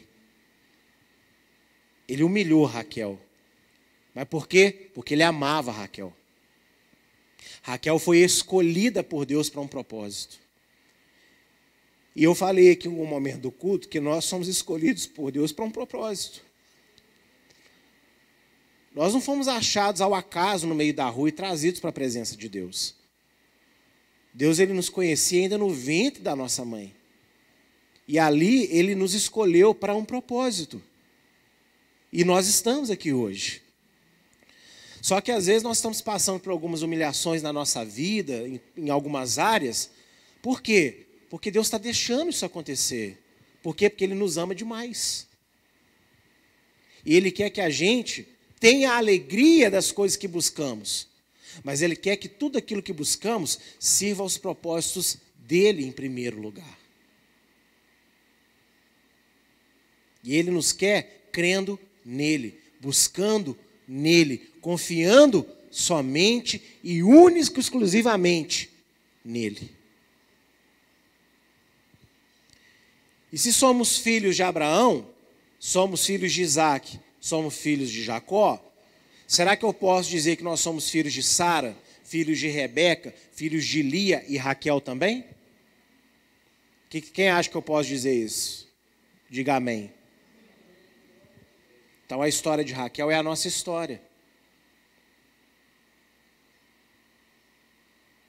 [2.08, 3.20] Ele humilhou Raquel.
[4.14, 4.92] Mas por quê?
[4.94, 6.14] Porque ele amava Raquel.
[7.64, 10.43] Raquel foi escolhida por Deus para um propósito.
[12.16, 15.52] E eu falei aqui em um momento do culto que nós somos escolhidos por Deus
[15.52, 16.42] para um propósito.
[18.94, 22.38] Nós não fomos achados ao acaso no meio da rua e trazidos para a presença
[22.38, 22.96] de Deus.
[24.32, 26.94] Deus ele nos conhecia ainda no ventre da nossa mãe.
[28.08, 30.82] E ali ele nos escolheu para um propósito.
[32.12, 33.64] E nós estamos aqui hoje.
[35.02, 38.90] Só que às vezes nós estamos passando por algumas humilhações na nossa vida, em, em
[38.90, 39.90] algumas áreas.
[40.42, 41.03] Por quê?
[41.34, 43.18] Porque Deus está deixando isso acontecer.
[43.64, 43.90] Por quê?
[43.90, 45.28] Porque Ele nos ama demais.
[47.04, 48.28] E Ele quer que a gente
[48.60, 51.08] tenha a alegria das coisas que buscamos.
[51.64, 56.78] Mas Ele quer que tudo aquilo que buscamos sirva aos propósitos dele em primeiro lugar.
[60.24, 68.70] E Ele nos quer crendo nele, buscando nele, confiando somente e único exclusivamente
[69.26, 69.82] nele.
[73.34, 75.12] E se somos filhos de Abraão,
[75.58, 78.64] somos filhos de Isaac, somos filhos de Jacó,
[79.28, 83.66] será que eu posso dizer que nós somos filhos de Sara, filhos de Rebeca, filhos
[83.66, 85.26] de Lia e Raquel também?
[87.12, 88.72] Quem acha que eu posso dizer isso?
[89.28, 89.92] Diga amém.
[92.06, 94.00] Então a história de Raquel é a nossa história.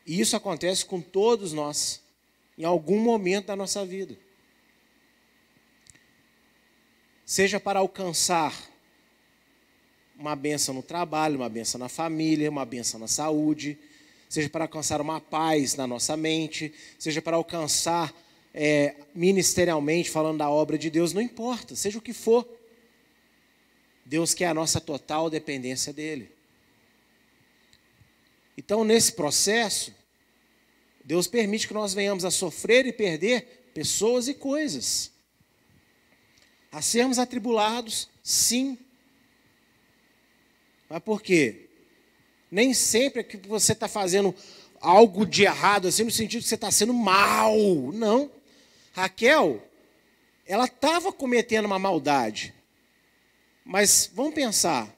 [0.07, 2.03] E isso acontece com todos nós,
[2.57, 4.24] em algum momento da nossa vida.
[7.25, 8.55] Seja para alcançar
[10.19, 13.79] uma benção no trabalho, uma benção na família, uma benção na saúde,
[14.29, 18.15] seja para alcançar uma paz na nossa mente, seja para alcançar
[18.53, 22.47] é, ministerialmente, falando da obra de Deus, não importa, seja o que for.
[24.05, 26.31] Deus quer a nossa total dependência dele.
[28.57, 29.95] Então, nesse processo,
[31.03, 35.14] Deus permite que nós venhamos a sofrer e perder pessoas e coisas.
[36.75, 38.77] A sermos atribulados, sim.
[40.91, 41.69] Mas por quê?
[42.51, 44.35] Nem sempre é que você está fazendo
[44.81, 47.57] algo de errado, assim, no sentido que você está sendo mal.
[47.93, 48.29] Não.
[48.93, 49.65] Raquel,
[50.45, 52.53] ela estava cometendo uma maldade.
[53.65, 54.93] Mas vamos pensar.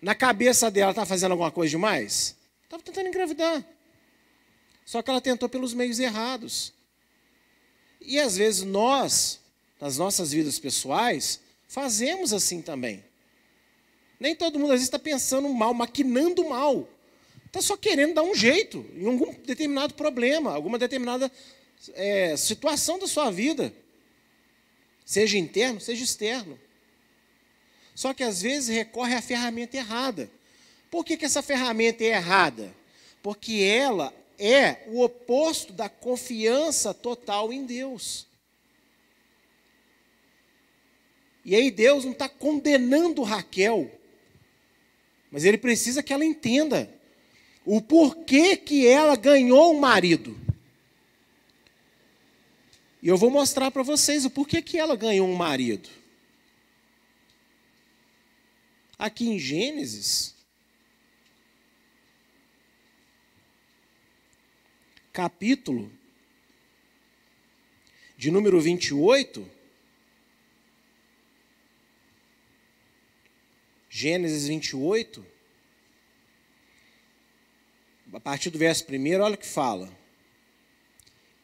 [0.00, 2.34] Na cabeça dela, está fazendo alguma coisa demais?
[2.64, 3.62] Estava tentando engravidar.
[4.86, 6.72] Só que ela tentou pelos meios errados.
[8.00, 9.41] E às vezes nós,
[9.82, 13.02] nas nossas vidas pessoais, fazemos assim também.
[14.20, 16.88] Nem todo mundo às vezes está pensando mal, maquinando mal.
[17.46, 21.28] Está só querendo dar um jeito em algum determinado problema, alguma determinada
[21.94, 23.74] é, situação da sua vida.
[25.04, 26.56] Seja interno, seja externo.
[27.92, 30.30] Só que às vezes recorre à ferramenta errada.
[30.92, 32.72] Por que, que essa ferramenta é errada?
[33.20, 38.30] Porque ela é o oposto da confiança total em Deus.
[41.44, 43.90] E aí Deus não está condenando Raquel,
[45.30, 46.92] mas ele precisa que ela entenda
[47.64, 50.38] o porquê que ela ganhou um marido.
[53.02, 55.88] E eu vou mostrar para vocês o porquê que ela ganhou um marido.
[58.96, 60.36] Aqui em Gênesis,
[65.12, 65.90] capítulo
[68.16, 69.61] de número 28,
[73.94, 75.22] Gênesis 28,
[78.14, 79.86] a partir do verso 1, olha o que fala.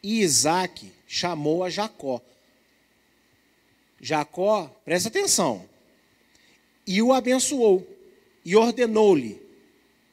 [0.01, 2.19] E Isaac chamou a Jacó.
[4.01, 5.69] Jacó, presta atenção,
[6.87, 7.87] e o abençoou,
[8.43, 9.39] e ordenou-lhe,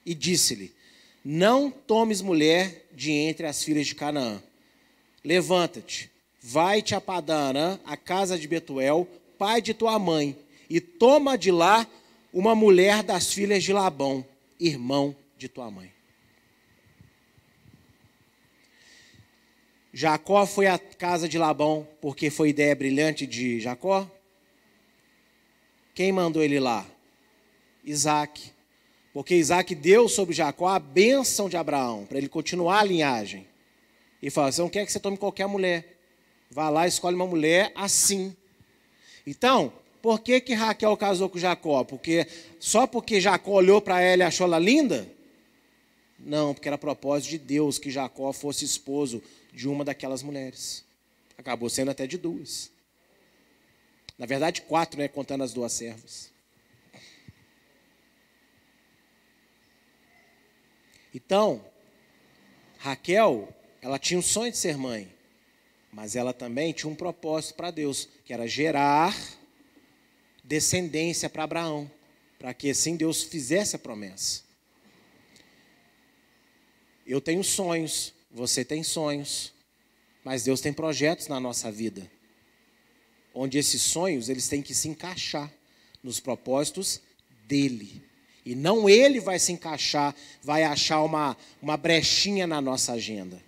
[0.05, 0.75] e disse-lhe:
[1.25, 4.43] Não tomes mulher de entre as filhas de Canaã.
[5.25, 9.09] Levanta-te, vai-te a Padarã, a casa de Betuel,
[9.39, 10.37] pai de tua mãe,
[10.69, 11.89] e toma de lá
[12.37, 14.23] uma mulher das filhas de Labão,
[14.61, 15.91] irmão de tua mãe.
[19.91, 24.07] Jacó foi à casa de Labão porque foi ideia brilhante de Jacó?
[25.95, 26.87] Quem mandou ele lá?
[27.83, 28.53] Isaac.
[29.15, 33.49] Porque Isaac deu sobre Jacó a bênção de Abraão, para ele continuar a linhagem.
[34.21, 35.97] E falou: Você não quer que você tome qualquer mulher.
[36.51, 38.37] Vá lá, escolhe uma mulher assim.
[39.27, 39.73] Então,
[40.07, 41.83] por que, que Raquel casou com Jacó?
[41.83, 42.29] Porque
[42.61, 45.13] só porque Jacó olhou para ela e achou ela linda?
[46.17, 49.21] Não, porque era propósito de Deus que Jacó fosse esposo
[49.53, 50.85] de uma daquelas mulheres.
[51.37, 52.71] Acabou sendo até de duas.
[54.17, 55.09] Na verdade, quatro, né?
[55.09, 56.31] Contando as duas servas.
[61.13, 61.65] Então,
[62.79, 63.53] Raquel,
[63.83, 65.13] ela tinha um sonho de ser mãe,
[65.93, 69.13] mas ela também tinha um propósito para Deus, que era gerar
[70.47, 71.91] descendência para Abraão,
[72.39, 74.43] para que assim Deus fizesse a promessa.
[77.07, 79.53] Eu tenho sonhos, você tem sonhos,
[80.25, 82.11] mas Deus tem projetos na nossa vida,
[83.35, 85.53] onde esses sonhos eles têm que se encaixar
[86.03, 87.01] nos propósitos
[87.47, 88.03] dele.
[88.45, 93.43] E não ele vai se encaixar, vai achar uma, uma brechinha na nossa agenda.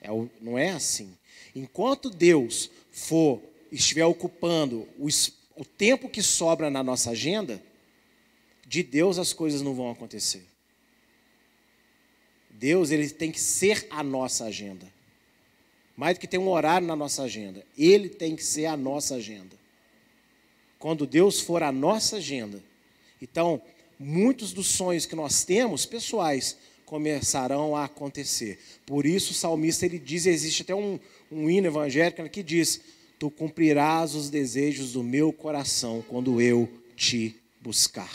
[0.00, 0.08] É,
[0.40, 1.16] não é assim.
[1.54, 5.08] Enquanto Deus for estiver ocupando o,
[5.58, 7.60] o tempo que sobra na nossa agenda,
[8.64, 10.46] de Deus as coisas não vão acontecer.
[12.48, 14.86] Deus ele tem que ser a nossa agenda.
[15.96, 17.66] Mais do que ter um horário na nossa agenda.
[17.76, 19.56] Ele tem que ser a nossa agenda.
[20.78, 22.62] Quando Deus for a nossa agenda,
[23.20, 23.60] então,
[23.98, 26.56] muitos dos sonhos que nós temos, pessoais,
[26.86, 28.60] começarão a acontecer.
[28.86, 31.00] Por isso o salmista ele diz, existe até um,
[31.32, 32.80] um hino evangélico que diz:
[33.18, 38.12] Tu cumprirás os desejos do meu coração quando eu te buscar.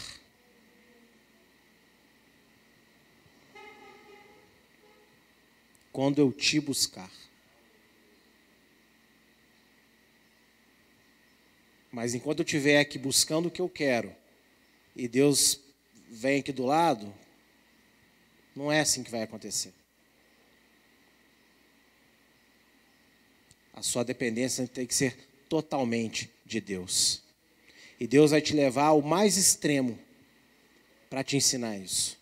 [5.91, 7.11] Quando eu te buscar.
[11.91, 14.15] Mas enquanto eu estiver aqui buscando o que eu quero,
[14.95, 15.59] e Deus
[16.09, 17.13] vem aqui do lado,
[18.55, 19.73] não é assim que vai acontecer.
[23.73, 25.17] A sua dependência tem que ser
[25.49, 27.23] totalmente de Deus.
[27.99, 29.99] E Deus vai te levar ao mais extremo
[31.09, 32.17] para te ensinar isso.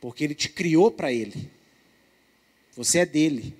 [0.00, 1.50] Porque Ele te criou para Ele.
[2.76, 3.56] Você é dele.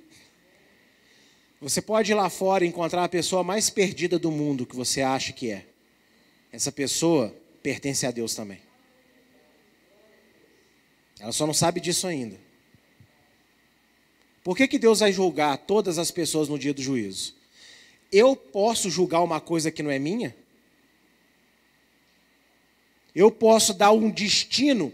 [1.61, 5.01] Você pode ir lá fora e encontrar a pessoa mais perdida do mundo que você
[5.01, 5.67] acha que é.
[6.53, 8.61] Essa pessoa pertence a Deus também.
[11.19, 12.39] Ela só não sabe disso ainda.
[14.45, 17.35] Por que, que Deus vai julgar todas as pessoas no dia do juízo?
[18.13, 20.37] Eu posso julgar uma coisa que não é minha?
[23.15, 24.93] Eu posso dar um destino.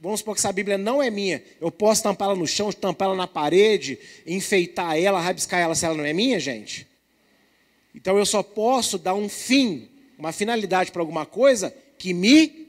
[0.00, 1.42] Vamos supor que essa Bíblia não é minha.
[1.60, 6.04] Eu posso tampá-la no chão, tampá-la na parede, enfeitar ela, rabiscar ela se ela não
[6.04, 6.86] é minha, gente?
[7.94, 9.88] Então eu só posso dar um fim
[10.20, 12.68] uma finalidade para alguma coisa que me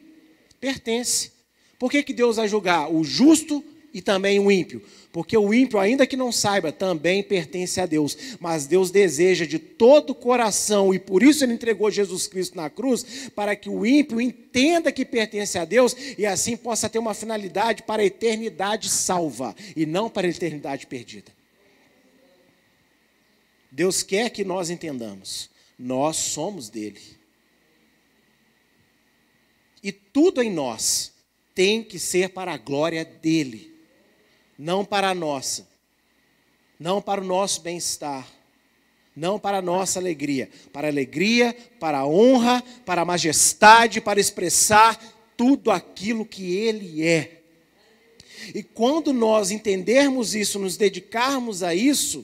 [0.59, 1.31] pertence.
[1.77, 4.81] Por que, que Deus vai julgar o justo e também o ímpio?
[5.11, 8.17] Porque o ímpio, ainda que não saiba, também pertence a Deus.
[8.39, 12.69] Mas Deus deseja de todo o coração, e por isso Ele entregou Jesus Cristo na
[12.69, 17.13] cruz, para que o ímpio entenda que pertence a Deus e assim possa ter uma
[17.13, 21.31] finalidade para a eternidade salva e não para a eternidade perdida.
[23.69, 25.49] Deus quer que nós entendamos,
[25.79, 27.01] nós somos dele.
[29.83, 31.11] E tudo em nós
[31.55, 33.70] tem que ser para a glória dele,
[34.61, 35.67] não para a nossa,
[36.79, 38.27] não para o nosso bem-estar,
[39.15, 44.19] não para a nossa alegria, para a alegria, para a honra, para a majestade, para
[44.19, 45.03] expressar
[45.35, 47.41] tudo aquilo que ele é.
[48.53, 52.23] E quando nós entendermos isso, nos dedicarmos a isso,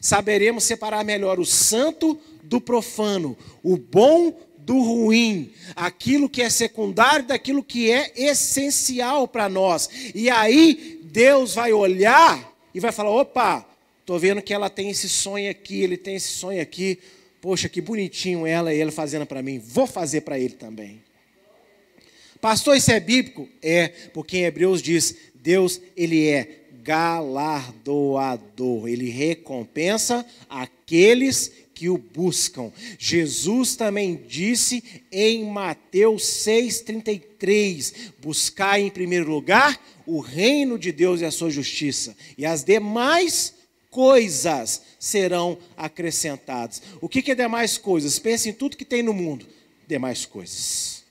[0.00, 7.26] saberemos separar melhor o santo do profano, o bom do ruim, aquilo que é secundário
[7.26, 9.90] daquilo que é essencial para nós.
[10.14, 13.68] E aí Deus vai olhar e vai falar: opa,
[14.00, 16.98] estou vendo que ela tem esse sonho aqui, ele tem esse sonho aqui.
[17.40, 19.58] Poxa, que bonitinho ela e ele fazendo para mim.
[19.58, 21.02] Vou fazer para ele também.
[22.40, 23.46] Pastor, isso é bíblico?
[23.60, 28.88] É, porque em Hebreus diz: Deus, ele é galardoador.
[28.88, 32.72] Ele recompensa aqueles que o buscam.
[32.98, 41.24] Jesus também disse em Mateus 6,33: Buscai em primeiro lugar o reino de Deus e
[41.24, 43.54] a sua justiça, e as demais
[43.90, 46.82] coisas serão acrescentadas.
[47.00, 48.18] O que é demais coisas?
[48.18, 49.46] Pense em tudo que tem no mundo.
[49.86, 51.04] Demais coisas.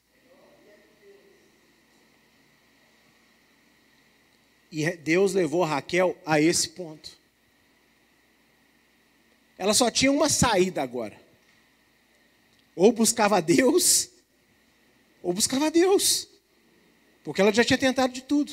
[4.72, 7.21] E Deus levou Raquel a esse ponto.
[9.62, 11.16] Ela só tinha uma saída agora.
[12.76, 14.10] Ou buscava Deus,
[15.22, 16.28] ou buscava Deus.
[17.24, 18.52] Porque ela já tinha tentado de tudo.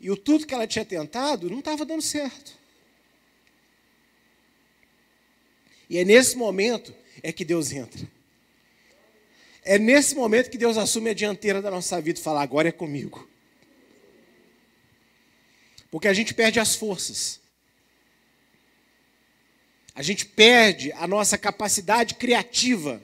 [0.00, 2.56] E o tudo que ela tinha tentado não estava dando certo.
[5.90, 8.08] E é nesse momento é que Deus entra.
[9.64, 12.72] É nesse momento que Deus assume a dianteira da nossa vida e fala: agora é
[12.72, 13.28] comigo.
[15.90, 17.44] Porque a gente perde as forças.
[19.96, 23.02] A gente perde a nossa capacidade criativa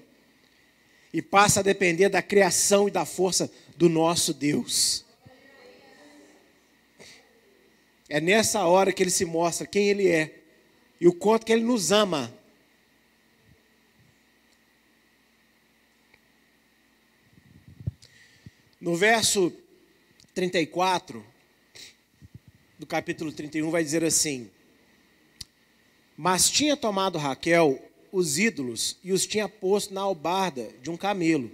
[1.11, 5.03] e passa a depender da criação e da força do nosso Deus.
[8.11, 10.39] É nessa hora que ele se mostra quem ele é
[11.01, 12.31] e o quanto que ele nos ama.
[18.79, 19.51] No verso
[20.35, 21.25] 34
[22.79, 24.51] do capítulo 31 vai dizer assim:
[26.23, 31.51] Mas tinha tomado Raquel os ídolos e os tinha posto na albarda de um camelo,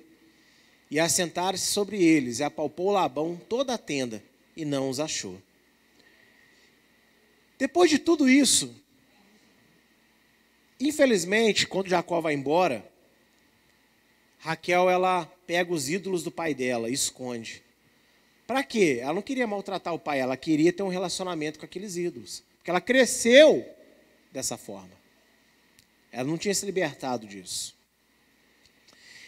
[0.90, 4.22] e assentaram-se sobre eles, e apalpou Labão toda a tenda,
[4.54, 5.40] e não os achou.
[7.56, 8.78] Depois de tudo isso,
[10.78, 12.86] infelizmente, quando Jacó vai embora,
[14.38, 17.62] Raquel ela pega os ídolos do pai dela e esconde.
[18.46, 18.98] Para quê?
[19.00, 22.44] Ela não queria maltratar o pai, ela queria ter um relacionamento com aqueles ídolos.
[22.58, 23.77] Porque ela cresceu
[24.38, 24.96] dessa forma.
[26.10, 27.76] Ela não tinha se libertado disso.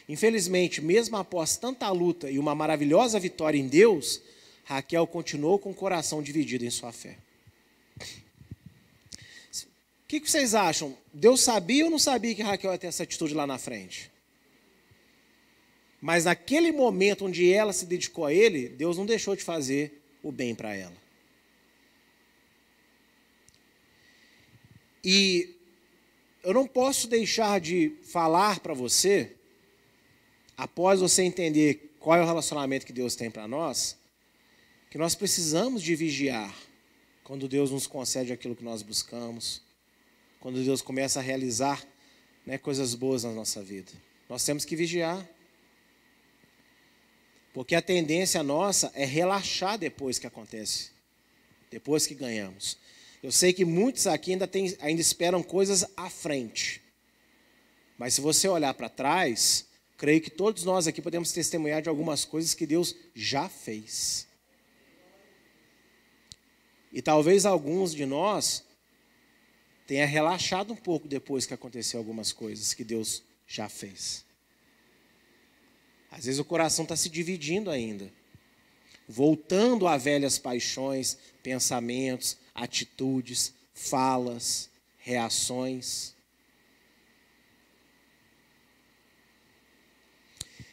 [0.09, 4.21] Infelizmente, mesmo após tanta luta e uma maravilhosa vitória em Deus,
[4.65, 7.19] Raquel continuou com o coração dividido em sua fé
[10.11, 10.99] que, que vocês acham?
[11.15, 14.11] Deus sabia ou não sabia que Raquel ia ter essa atitude lá na frente?
[16.01, 20.33] Mas naquele momento onde ela se dedicou a ele, Deus não deixou de fazer o
[20.33, 20.97] bem para ela.
[25.05, 25.57] E
[26.43, 29.37] eu não posso deixar de falar para você,
[30.57, 33.97] após você entender qual é o relacionamento que Deus tem para nós,
[34.91, 36.55] que nós precisamos de vigiar
[37.25, 39.63] quando Deus nos concede aquilo que nós buscamos
[40.41, 41.87] quando Deus começa a realizar
[42.47, 43.93] né, coisas boas na nossa vida.
[44.29, 45.29] Nós temos que vigiar.
[47.53, 50.91] Porque a tendência nossa é relaxar depois que acontece,
[51.71, 52.79] depois que ganhamos.
[53.23, 56.83] Eu sei que muitos aqui ainda, tem, ainda esperam coisas à frente.
[57.99, 59.67] Mas se você olhar para trás,
[59.99, 64.27] creio que todos nós aqui podemos testemunhar de algumas coisas que Deus já fez.
[66.91, 68.65] E talvez alguns de nós
[69.87, 74.25] tenha relaxado um pouco depois que aconteceu algumas coisas que Deus já fez.
[76.11, 78.11] Às vezes o coração está se dividindo ainda,
[79.07, 86.15] voltando a velhas paixões, pensamentos, atitudes, falas, reações.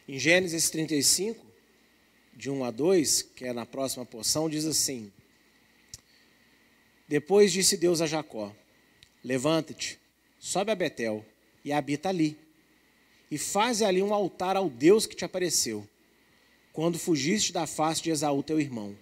[0.08, 1.46] Em Gênesis 35,
[2.36, 5.12] de 1 a 2, que é na próxima porção, diz assim:
[7.08, 8.56] Depois disse Deus a Jacó:
[9.24, 10.00] Levanta-te,
[10.40, 11.26] sobe a Betel
[11.64, 12.38] e habita ali.
[13.30, 15.86] E faze ali um altar ao Deus que te apareceu,
[16.72, 18.98] quando fugiste da face de Esaú, teu irmão.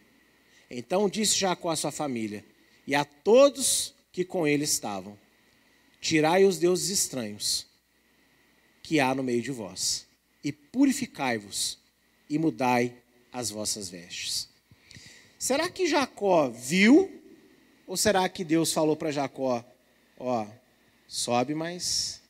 [0.67, 2.43] Então disse Jacó à sua família
[2.88, 5.17] e a todos que com ele estavam:
[5.99, 7.65] Tirai os deuses estranhos
[8.83, 10.05] que há no meio de vós,
[10.43, 11.79] e purificai-vos,
[12.29, 12.95] e mudai
[13.31, 14.47] as vossas vestes.
[15.38, 17.21] Será que Jacó viu?
[17.88, 19.63] Ou será que Deus falou para Jacó:
[20.17, 20.47] ó,
[21.07, 22.21] sobe, mas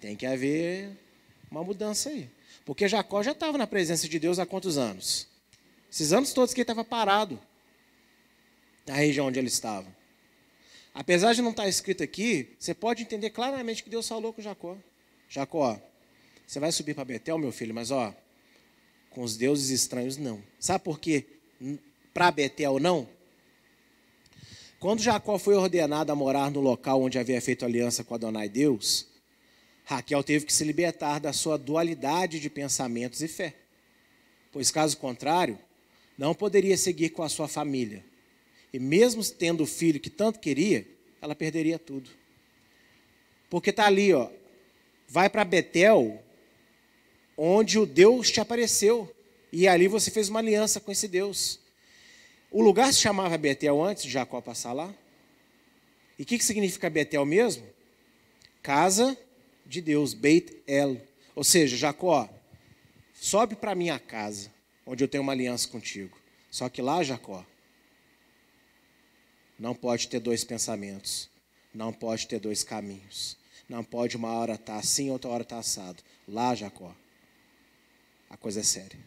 [0.00, 0.96] tem que haver
[1.50, 2.28] uma mudança aí.
[2.64, 5.28] Porque Jacó já estava na presença de Deus há quantos anos?
[5.90, 7.40] Esses anos todos que ele estava parado
[8.86, 9.86] na região onde ele estava.
[10.94, 14.76] Apesar de não estar escrito aqui, você pode entender claramente que Deus falou com Jacó.
[15.28, 15.80] Jacó,
[16.46, 18.14] você vai subir para Betel, meu filho, mas ó,
[19.10, 20.42] com os deuses estranhos não.
[20.58, 21.26] Sabe por quê?
[22.12, 23.08] Para Betel não?
[24.78, 29.06] Quando Jacó foi ordenado a morar no local onde havia feito aliança com Adonai Deus,
[29.84, 33.54] Raquel teve que se libertar da sua dualidade de pensamentos e fé.
[34.50, 35.58] Pois, caso contrário,
[36.18, 38.04] não poderia seguir com a sua família.
[38.72, 40.86] E mesmo tendo o filho que tanto queria,
[41.20, 42.10] ela perderia tudo.
[43.50, 44.30] Porque está ali, ó,
[45.06, 46.22] vai para Betel,
[47.36, 49.14] onde o Deus te apareceu.
[49.52, 51.60] E ali você fez uma aliança com esse Deus.
[52.50, 54.94] O lugar se chamava Betel antes de Jacó passar lá.
[56.18, 57.66] E o que, que significa Betel mesmo?
[58.62, 59.18] Casa
[59.66, 61.00] de Deus, Beit El.
[61.34, 62.28] Ou seja, Jacó,
[63.12, 64.50] sobe para minha casa,
[64.86, 66.16] onde eu tenho uma aliança contigo.
[66.50, 67.44] Só que lá, Jacó,
[69.62, 71.30] não pode ter dois pensamentos,
[71.72, 73.38] não pode ter dois caminhos,
[73.68, 76.02] não pode uma hora estar tá assim, outra hora estar tá assado.
[76.26, 76.92] Lá, Jacó,
[78.28, 78.98] a coisa é séria.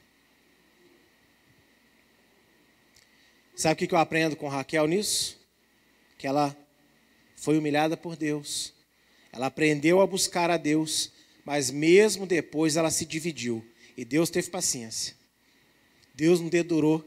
[3.54, 5.38] Sabe o que eu aprendo com Raquel nisso?
[6.18, 6.56] Que ela
[7.36, 8.74] foi humilhada por Deus.
[9.34, 11.12] Ela aprendeu a buscar a Deus,
[11.44, 13.62] mas mesmo depois ela se dividiu.
[13.98, 15.18] E Deus teve paciência.
[16.14, 17.04] Deus não dedurou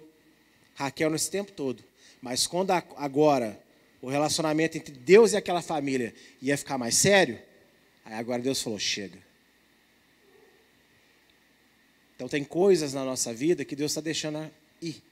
[0.75, 1.88] Raquel nesse tempo todo.
[2.21, 3.63] Mas quando agora
[4.01, 7.41] o relacionamento entre Deus e aquela família ia ficar mais sério,
[8.05, 9.19] aí agora Deus falou: chega.
[12.15, 14.51] Então tem coisas na nossa vida que Deus está deixando
[14.83, 15.03] ir.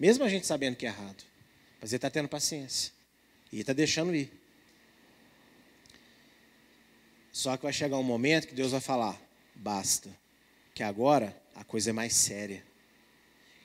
[0.00, 1.22] Mesmo a gente sabendo que é errado.
[1.80, 2.92] Mas Ele está tendo paciência.
[3.52, 4.32] E está deixando ir.
[7.30, 9.20] Só que vai chegar um momento que Deus vai falar:
[9.54, 10.08] basta.
[10.74, 12.64] Que agora a coisa é mais séria.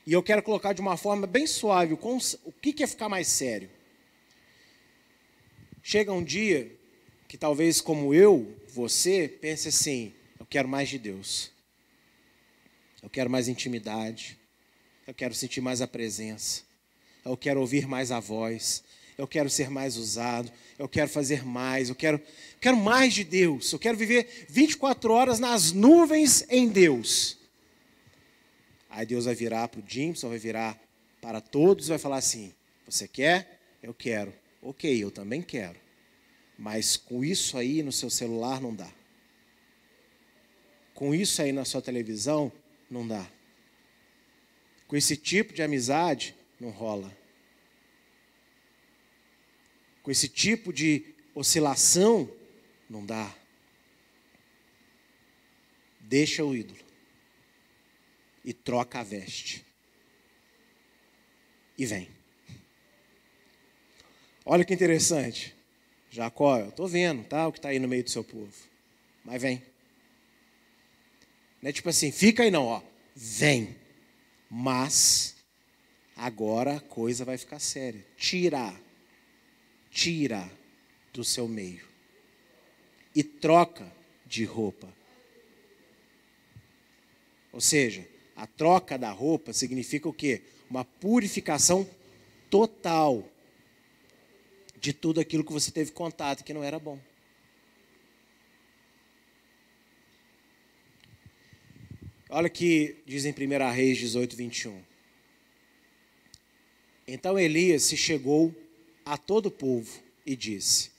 [0.07, 3.69] E eu quero colocar de uma forma bem suave o que é ficar mais sério.
[5.83, 6.73] Chega um dia
[7.27, 11.51] que talvez como eu, você, pense assim: eu quero mais de Deus.
[13.03, 14.39] Eu quero mais intimidade.
[15.05, 16.61] Eu quero sentir mais a presença.
[17.25, 18.85] Eu quero ouvir mais a voz.
[19.17, 20.49] Eu quero ser mais usado.
[20.79, 21.89] Eu quero fazer mais.
[21.89, 22.21] Eu quero,
[22.61, 23.73] quero mais de Deus.
[23.73, 27.37] Eu quero viver 24 horas nas nuvens em Deus.
[28.97, 30.75] Aí Deus vai virar para o Jimson, vai virar
[31.21, 32.51] para todos vai falar assim:
[32.83, 33.61] Você quer?
[33.83, 34.33] Eu quero.
[34.59, 35.79] Ok, eu também quero.
[36.57, 38.91] Mas com isso aí no seu celular não dá.
[40.95, 42.51] Com isso aí na sua televisão
[42.89, 43.29] não dá.
[44.87, 47.15] Com esse tipo de amizade não rola.
[50.01, 52.27] Com esse tipo de oscilação
[52.89, 53.31] não dá.
[56.01, 56.86] Deixa o ídolo
[58.47, 59.65] e troca a veste.
[61.77, 62.09] E vem.
[64.45, 65.53] Olha que interessante.
[66.09, 67.45] Jacó, eu estou vendo, tá?
[67.45, 68.55] O que está aí no meio do seu povo.
[69.25, 69.61] Mas vem.
[71.61, 72.81] Não é tipo assim, fica aí não, ó.
[73.13, 73.75] Vem.
[74.49, 75.35] Mas
[76.15, 78.05] agora a coisa vai ficar séria.
[78.15, 78.73] Tira.
[79.91, 80.49] Tira
[81.11, 81.85] do seu meio.
[83.13, 83.93] E troca
[84.25, 84.87] de roupa.
[87.51, 88.07] Ou seja,
[88.37, 90.43] a troca da roupa significa o quê?
[90.69, 91.89] Uma purificação
[92.51, 93.27] total
[94.79, 96.99] de tudo aquilo que você teve contato que não era bom.
[102.29, 104.83] Olha que diz em 1 Reis 18, 21.
[107.07, 108.53] Então Elias se chegou
[109.03, 110.91] a todo o povo e disse: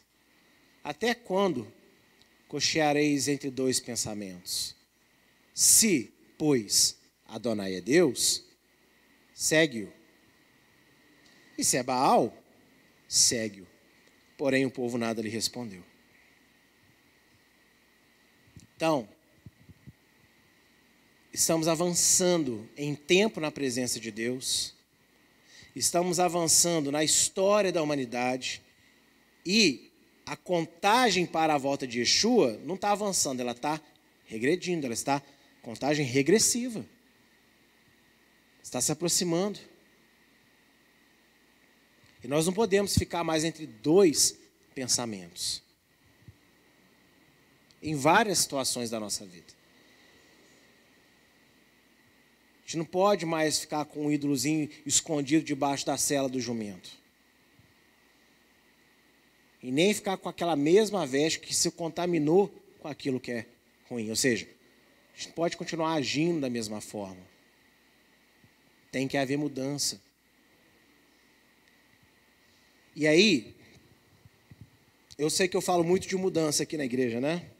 [0.82, 1.72] Até quando
[2.48, 4.74] cocheareis entre dois pensamentos?
[5.54, 6.98] Se, pois,
[7.28, 8.42] Adonai é Deus,
[9.34, 9.92] segue-o.
[11.58, 12.34] E se é Baal,
[13.06, 13.66] segue-o.
[14.38, 15.84] Porém, o povo nada lhe respondeu.
[18.74, 19.08] Então,
[21.32, 24.74] estamos avançando em tempo na presença de Deus,
[25.76, 28.62] estamos avançando na história da humanidade
[29.44, 29.90] e
[30.24, 33.80] a contagem para a volta de Yeshua não está avançando, ela está
[34.26, 35.22] regredindo, ela está
[35.62, 36.86] contagem regressiva.
[38.68, 39.58] Está se aproximando.
[42.22, 44.38] E nós não podemos ficar mais entre dois
[44.74, 45.62] pensamentos.
[47.82, 49.54] Em várias situações da nossa vida.
[52.58, 56.90] A gente não pode mais ficar com um ídolozinho escondido debaixo da cela do jumento.
[59.62, 62.48] E nem ficar com aquela mesma veste que se contaminou
[62.80, 63.46] com aquilo que é
[63.88, 64.10] ruim.
[64.10, 64.46] Ou seja,
[65.14, 67.37] a gente pode continuar agindo da mesma forma.
[68.90, 70.00] Tem que haver mudança.
[72.96, 73.56] E aí,
[75.16, 77.50] eu sei que eu falo muito de mudança aqui na igreja, né?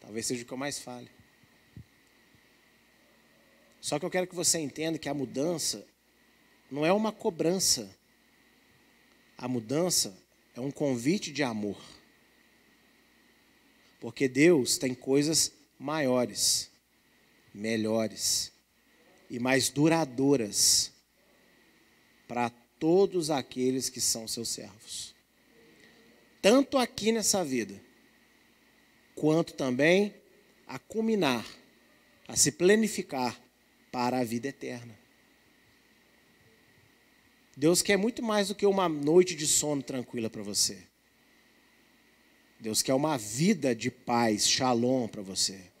[0.00, 1.10] Talvez seja o que eu mais fale.
[3.80, 5.86] Só que eu quero que você entenda que a mudança
[6.70, 7.94] não é uma cobrança.
[9.38, 10.16] A mudança
[10.54, 11.80] é um convite de amor.
[14.00, 16.70] Porque Deus tem coisas maiores,
[17.54, 18.52] melhores,
[19.30, 20.92] e mais duradouras
[22.28, 25.14] para todos aqueles que são seus servos.
[26.42, 27.80] Tanto aqui nessa vida,
[29.14, 30.14] quanto também
[30.66, 31.46] a culminar,
[32.28, 33.40] a se planificar
[33.90, 34.96] para a vida eterna.
[37.56, 40.86] Deus quer muito mais do que uma noite de sono tranquila para você.
[42.60, 45.72] Deus quer uma vida de paz, shalom para você.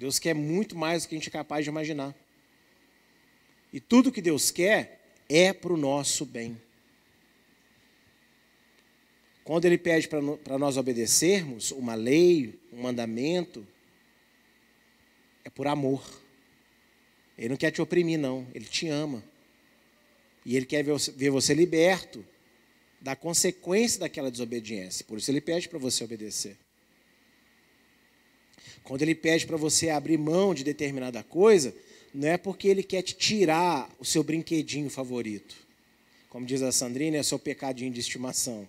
[0.00, 2.16] Deus quer muito mais do que a gente é capaz de imaginar.
[3.70, 4.98] E tudo que Deus quer
[5.28, 6.58] é para o nosso bem.
[9.44, 13.66] Quando Ele pede para nós obedecermos uma lei, um mandamento,
[15.44, 16.02] é por amor.
[17.36, 18.48] Ele não quer te oprimir, não.
[18.54, 19.22] Ele te ama.
[20.46, 22.24] E Ele quer ver você liberto
[23.02, 25.04] da consequência daquela desobediência.
[25.04, 26.56] Por isso Ele pede para você obedecer.
[28.84, 31.74] Quando ele pede para você abrir mão de determinada coisa,
[32.12, 35.56] não é porque ele quer te tirar o seu brinquedinho favorito.
[36.28, 38.68] Como diz a Sandrina, é o seu pecadinho de estimação.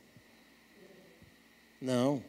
[1.80, 2.24] Não.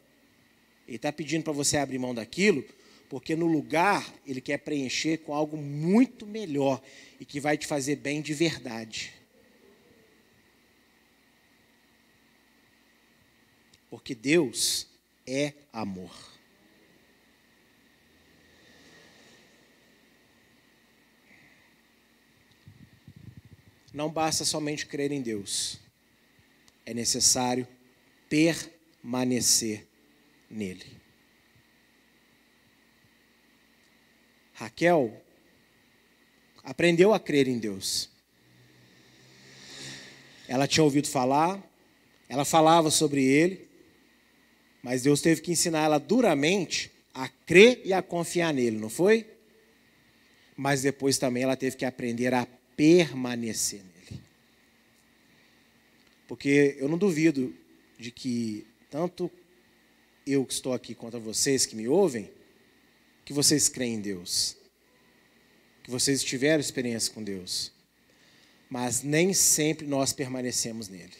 [0.86, 2.64] Ele está pedindo para você abrir mão daquilo,
[3.08, 6.82] porque no lugar ele quer preencher com algo muito melhor
[7.20, 9.12] e que vai te fazer bem de verdade.
[13.90, 14.86] Porque Deus
[15.26, 16.31] é amor.
[23.92, 25.78] Não basta somente crer em Deus,
[26.86, 27.66] é necessário
[28.28, 29.86] permanecer
[30.50, 30.86] nele.
[34.54, 35.22] Raquel
[36.62, 38.08] aprendeu a crer em Deus.
[40.48, 41.62] Ela tinha ouvido falar,
[42.28, 43.68] ela falava sobre ele,
[44.82, 49.26] mas Deus teve que ensinar ela duramente a crer e a confiar nele, não foi?
[50.56, 52.46] Mas depois também ela teve que aprender a
[52.82, 54.20] permanecer nele.
[56.26, 57.54] Porque eu não duvido
[57.96, 59.30] de que tanto
[60.26, 62.28] eu que estou aqui quanto vocês que me ouvem,
[63.24, 64.56] que vocês creem em Deus.
[65.84, 67.70] Que vocês tiveram experiência com Deus.
[68.68, 71.16] Mas nem sempre nós permanecemos nele.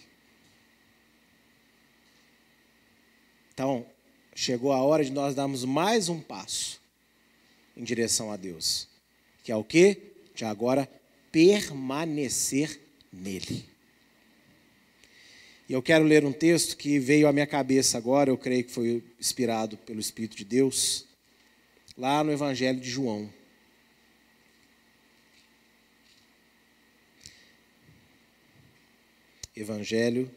[3.54, 3.86] Então,
[4.34, 6.82] chegou a hora de nós darmos mais um passo
[7.76, 8.88] em direção a Deus.
[9.44, 10.12] Que é o quê?
[10.34, 10.90] De agora
[11.32, 12.78] permanecer
[13.10, 13.64] nele.
[15.66, 18.70] E eu quero ler um texto que veio à minha cabeça agora, eu creio que
[18.70, 21.08] foi inspirado pelo Espírito de Deus,
[21.96, 23.32] lá no Evangelho de João.
[29.56, 30.30] Evangelho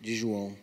[0.00, 0.56] de João.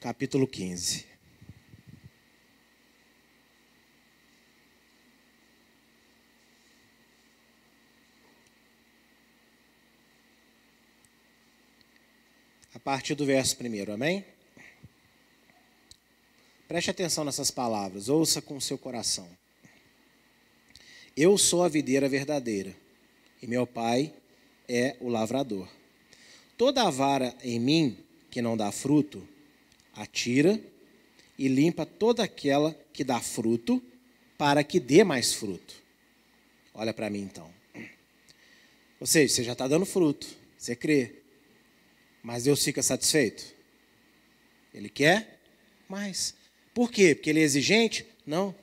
[0.00, 1.09] Capítulo 15.
[12.74, 14.24] A partir do verso primeiro, amém?
[16.68, 19.28] Preste atenção nessas palavras, ouça com o seu coração.
[21.16, 22.74] Eu sou a videira verdadeira,
[23.42, 24.14] e meu pai
[24.68, 25.68] é o lavrador.
[26.56, 27.98] Toda a vara em mim
[28.30, 29.26] que não dá fruto,
[29.92, 30.60] atira
[31.36, 33.82] e limpa toda aquela que dá fruto,
[34.38, 35.74] para que dê mais fruto.
[36.72, 37.52] Olha para mim então.
[39.00, 41.19] Ou seja, você já está dando fruto, você crê.
[42.22, 43.44] Mas Deus fica satisfeito?
[44.72, 45.40] Ele quer
[45.88, 46.34] mais.
[46.74, 47.14] Por quê?
[47.14, 48.06] Porque ele é exigente?
[48.26, 48.54] Não.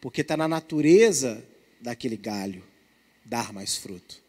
[0.00, 1.44] Porque está na natureza
[1.80, 2.64] daquele galho
[3.24, 4.22] dar mais fruto.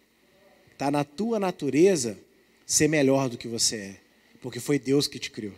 [0.71, 2.17] Está na tua natureza
[2.65, 4.01] ser melhor do que você é.
[4.41, 5.55] Porque foi Deus que te criou.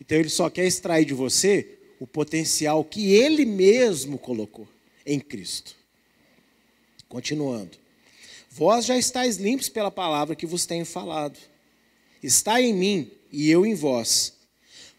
[0.00, 4.68] Então ele só quer extrair de você o potencial que ele mesmo colocou
[5.04, 5.74] em Cristo.
[7.08, 7.78] Continuando.
[8.56, 11.38] Vós já estáis limpos pela palavra que vos tenho falado.
[12.22, 14.32] Está em mim e eu em vós.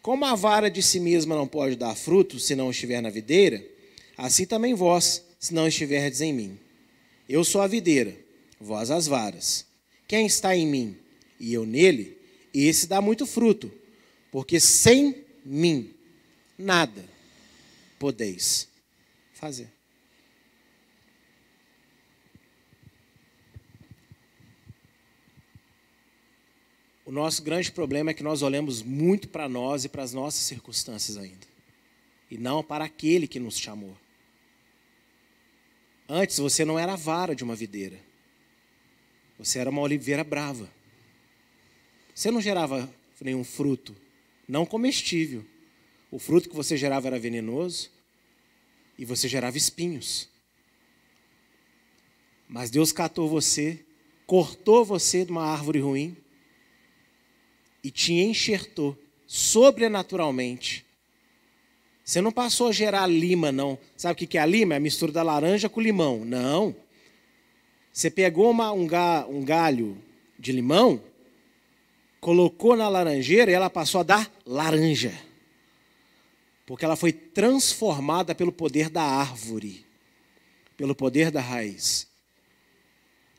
[0.00, 3.60] Como a vara de si mesma não pode dar fruto se não estiver na videira,
[4.16, 6.56] assim também vós, se não estiverdes em mim.
[7.28, 8.14] Eu sou a videira,
[8.60, 9.66] vós as varas.
[10.06, 10.96] Quem está em mim
[11.40, 12.16] e eu nele,
[12.54, 13.72] esse dá muito fruto,
[14.30, 15.92] porque sem mim
[16.56, 17.04] nada
[17.98, 18.68] podeis
[19.34, 19.77] fazer.
[27.08, 30.42] O nosso grande problema é que nós olhamos muito para nós e para as nossas
[30.42, 31.46] circunstâncias ainda,
[32.30, 33.96] e não para aquele que nos chamou.
[36.06, 37.98] Antes você não era a vara de uma videira,
[39.38, 40.70] você era uma oliveira brava,
[42.14, 42.92] você não gerava
[43.22, 43.96] nenhum fruto,
[44.46, 45.42] não comestível.
[46.10, 47.90] O fruto que você gerava era venenoso
[48.98, 50.28] e você gerava espinhos.
[52.46, 53.82] Mas Deus catou você,
[54.26, 56.14] cortou você de uma árvore ruim
[57.82, 60.84] e te enxertou sobrenaturalmente.
[62.04, 63.78] Você não passou a gerar lima, não.
[63.96, 64.74] Sabe o que é a lima?
[64.74, 66.24] É a mistura da laranja com limão.
[66.24, 66.74] Não.
[67.92, 70.02] Você pegou uma, um, ga, um galho
[70.38, 71.02] de limão,
[72.20, 75.12] colocou na laranjeira e ela passou a dar laranja.
[76.64, 79.84] Porque ela foi transformada pelo poder da árvore,
[80.76, 82.08] pelo poder da raiz.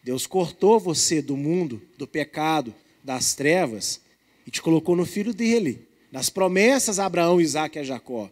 [0.04, 2.74] Deus cortou você do mundo, do pecado,
[3.04, 4.02] das trevas
[4.50, 8.32] e te colocou no filho dele, nas promessas a Abraão, Isaac e a Jacó.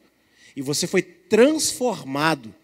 [0.55, 2.55] E você foi transformado.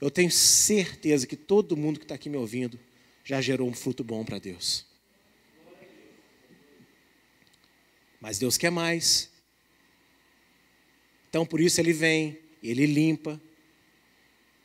[0.00, 2.76] Eu tenho certeza que todo mundo que está aqui me ouvindo
[3.22, 4.84] já gerou um fruto bom para Deus.
[8.20, 9.30] Mas Deus quer mais.
[11.28, 13.40] Então por isso ele vem, ele limpa.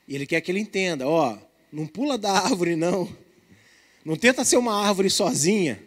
[0.08, 1.38] E ele quer que ele entenda, ó,
[1.72, 3.16] não pula da árvore não.
[4.04, 5.80] Não tenta ser uma árvore sozinha.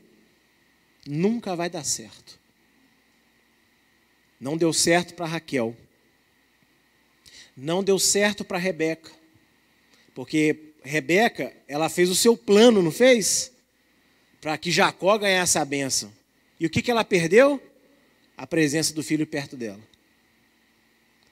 [1.04, 2.43] Nunca vai dar certo.
[4.44, 5.74] Não deu certo para Raquel.
[7.56, 9.10] Não deu certo para Rebeca.
[10.14, 13.50] Porque Rebeca, ela fez o seu plano, não fez?
[14.42, 16.12] Para que Jacó ganhasse a bênção.
[16.60, 17.58] E o que, que ela perdeu?
[18.36, 19.80] A presença do filho perto dela.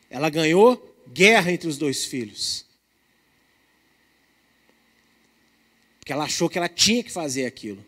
[0.09, 2.65] Ela ganhou guerra entre os dois filhos.
[5.99, 7.85] Porque ela achou que ela tinha que fazer aquilo.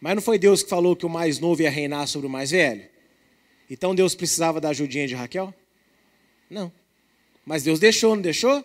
[0.00, 2.52] Mas não foi Deus que falou que o mais novo ia reinar sobre o mais
[2.52, 2.94] velho?
[3.68, 5.54] Então Deus precisava da ajudinha de Raquel?
[6.48, 6.72] Não.
[7.44, 8.64] Mas Deus deixou, não deixou?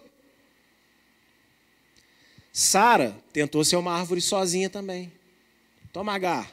[2.52, 5.12] Sara tentou ser uma árvore sozinha também.
[5.94, 6.52] Toma H.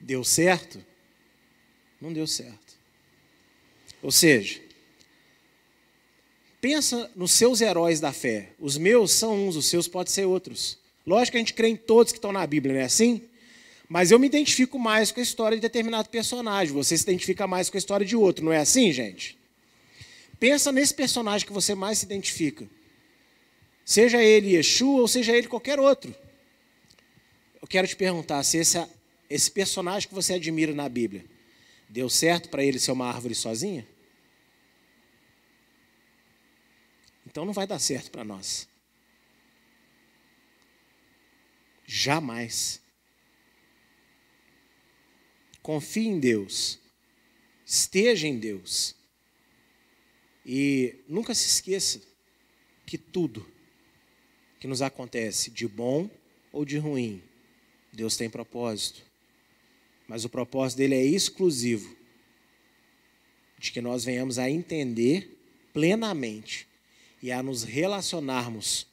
[0.00, 0.84] Deu certo?
[2.00, 2.76] Não deu certo.
[4.02, 4.60] Ou seja,
[6.60, 8.52] pensa nos seus heróis da fé.
[8.58, 10.78] Os meus são uns, os seus podem ser outros.
[11.06, 13.22] Lógico que a gente crê em todos que estão na Bíblia, não é assim?
[13.88, 16.74] Mas eu me identifico mais com a história de determinado personagem.
[16.74, 19.38] Você se identifica mais com a história de outro, não é assim, gente?
[20.40, 22.68] Pensa nesse personagem que você mais se identifica.
[23.84, 26.14] Seja ele Yeshua ou seja ele qualquer outro.
[27.62, 28.84] Eu quero te perguntar se esse,
[29.30, 31.24] esse personagem que você admira na Bíblia
[31.88, 33.86] deu certo para ele ser uma árvore sozinha?
[37.26, 38.68] Então não vai dar certo para nós.
[41.86, 42.80] Jamais.
[45.66, 46.78] Confie em Deus.
[47.64, 48.94] Esteja em Deus.
[50.46, 52.00] E nunca se esqueça
[52.86, 53.44] que tudo
[54.60, 56.08] que nos acontece, de bom
[56.52, 57.20] ou de ruim,
[57.92, 59.02] Deus tem propósito.
[60.06, 61.96] Mas o propósito dele é exclusivo
[63.58, 65.36] de que nós venhamos a entender
[65.72, 66.68] plenamente
[67.20, 68.86] e a nos relacionarmos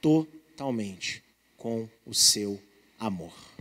[0.00, 1.22] totalmente
[1.56, 2.60] com o seu
[2.98, 3.51] amor.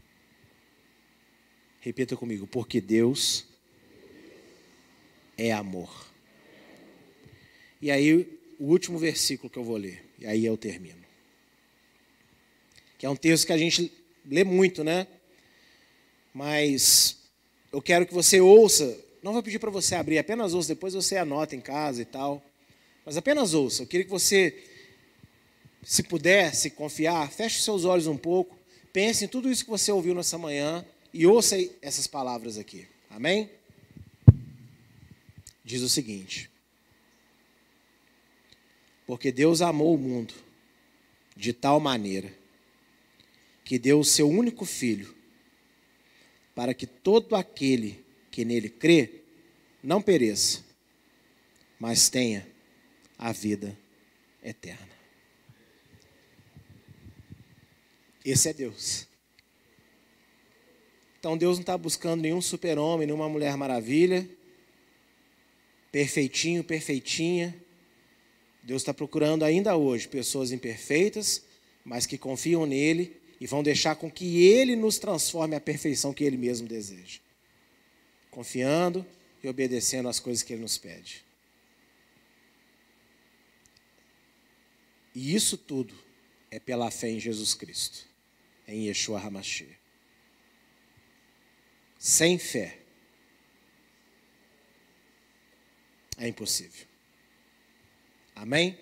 [1.81, 3.45] Repita comigo, porque Deus
[5.37, 6.09] é amor.
[7.81, 11.01] E aí, o último versículo que eu vou ler, e aí eu termino
[13.01, 13.91] que é um texto que a gente
[14.23, 15.07] lê muito, né?
[16.31, 17.17] Mas
[17.73, 21.17] eu quero que você ouça, não vou pedir para você abrir, apenas ouça, depois você
[21.17, 22.45] anota em casa e tal.
[23.03, 23.81] Mas apenas ouça.
[23.81, 24.55] Eu queria que você,
[25.81, 28.55] se puder, se confiar, feche seus olhos um pouco,
[28.93, 32.87] pense em tudo isso que você ouviu nessa manhã e ouça essas palavras aqui.
[33.09, 33.49] Amém?
[35.63, 36.49] Diz o seguinte:
[39.05, 40.33] Porque Deus amou o mundo
[41.35, 42.33] de tal maneira
[43.63, 45.15] que deu o seu único filho,
[46.53, 49.21] para que todo aquele que nele crê
[49.83, 50.63] não pereça,
[51.79, 52.47] mas tenha
[53.17, 53.77] a vida
[54.43, 54.89] eterna.
[58.23, 59.10] Esse é Deus.
[61.21, 64.27] Então Deus não está buscando nenhum super-homem, nenhuma mulher maravilha,
[65.91, 67.55] perfeitinho, perfeitinha.
[68.63, 71.43] Deus está procurando ainda hoje pessoas imperfeitas,
[71.85, 76.23] mas que confiam nele e vão deixar com que Ele nos transforme à perfeição que
[76.23, 77.19] Ele mesmo deseja.
[78.31, 79.05] Confiando
[79.43, 81.23] e obedecendo às coisas que Ele nos pede.
[85.13, 85.93] E isso tudo
[86.49, 88.07] é pela fé em Jesus Cristo,
[88.67, 89.80] em Yeshua HaMashiach.
[92.03, 92.79] Sem fé
[96.17, 96.87] é impossível.
[98.35, 98.75] Amém?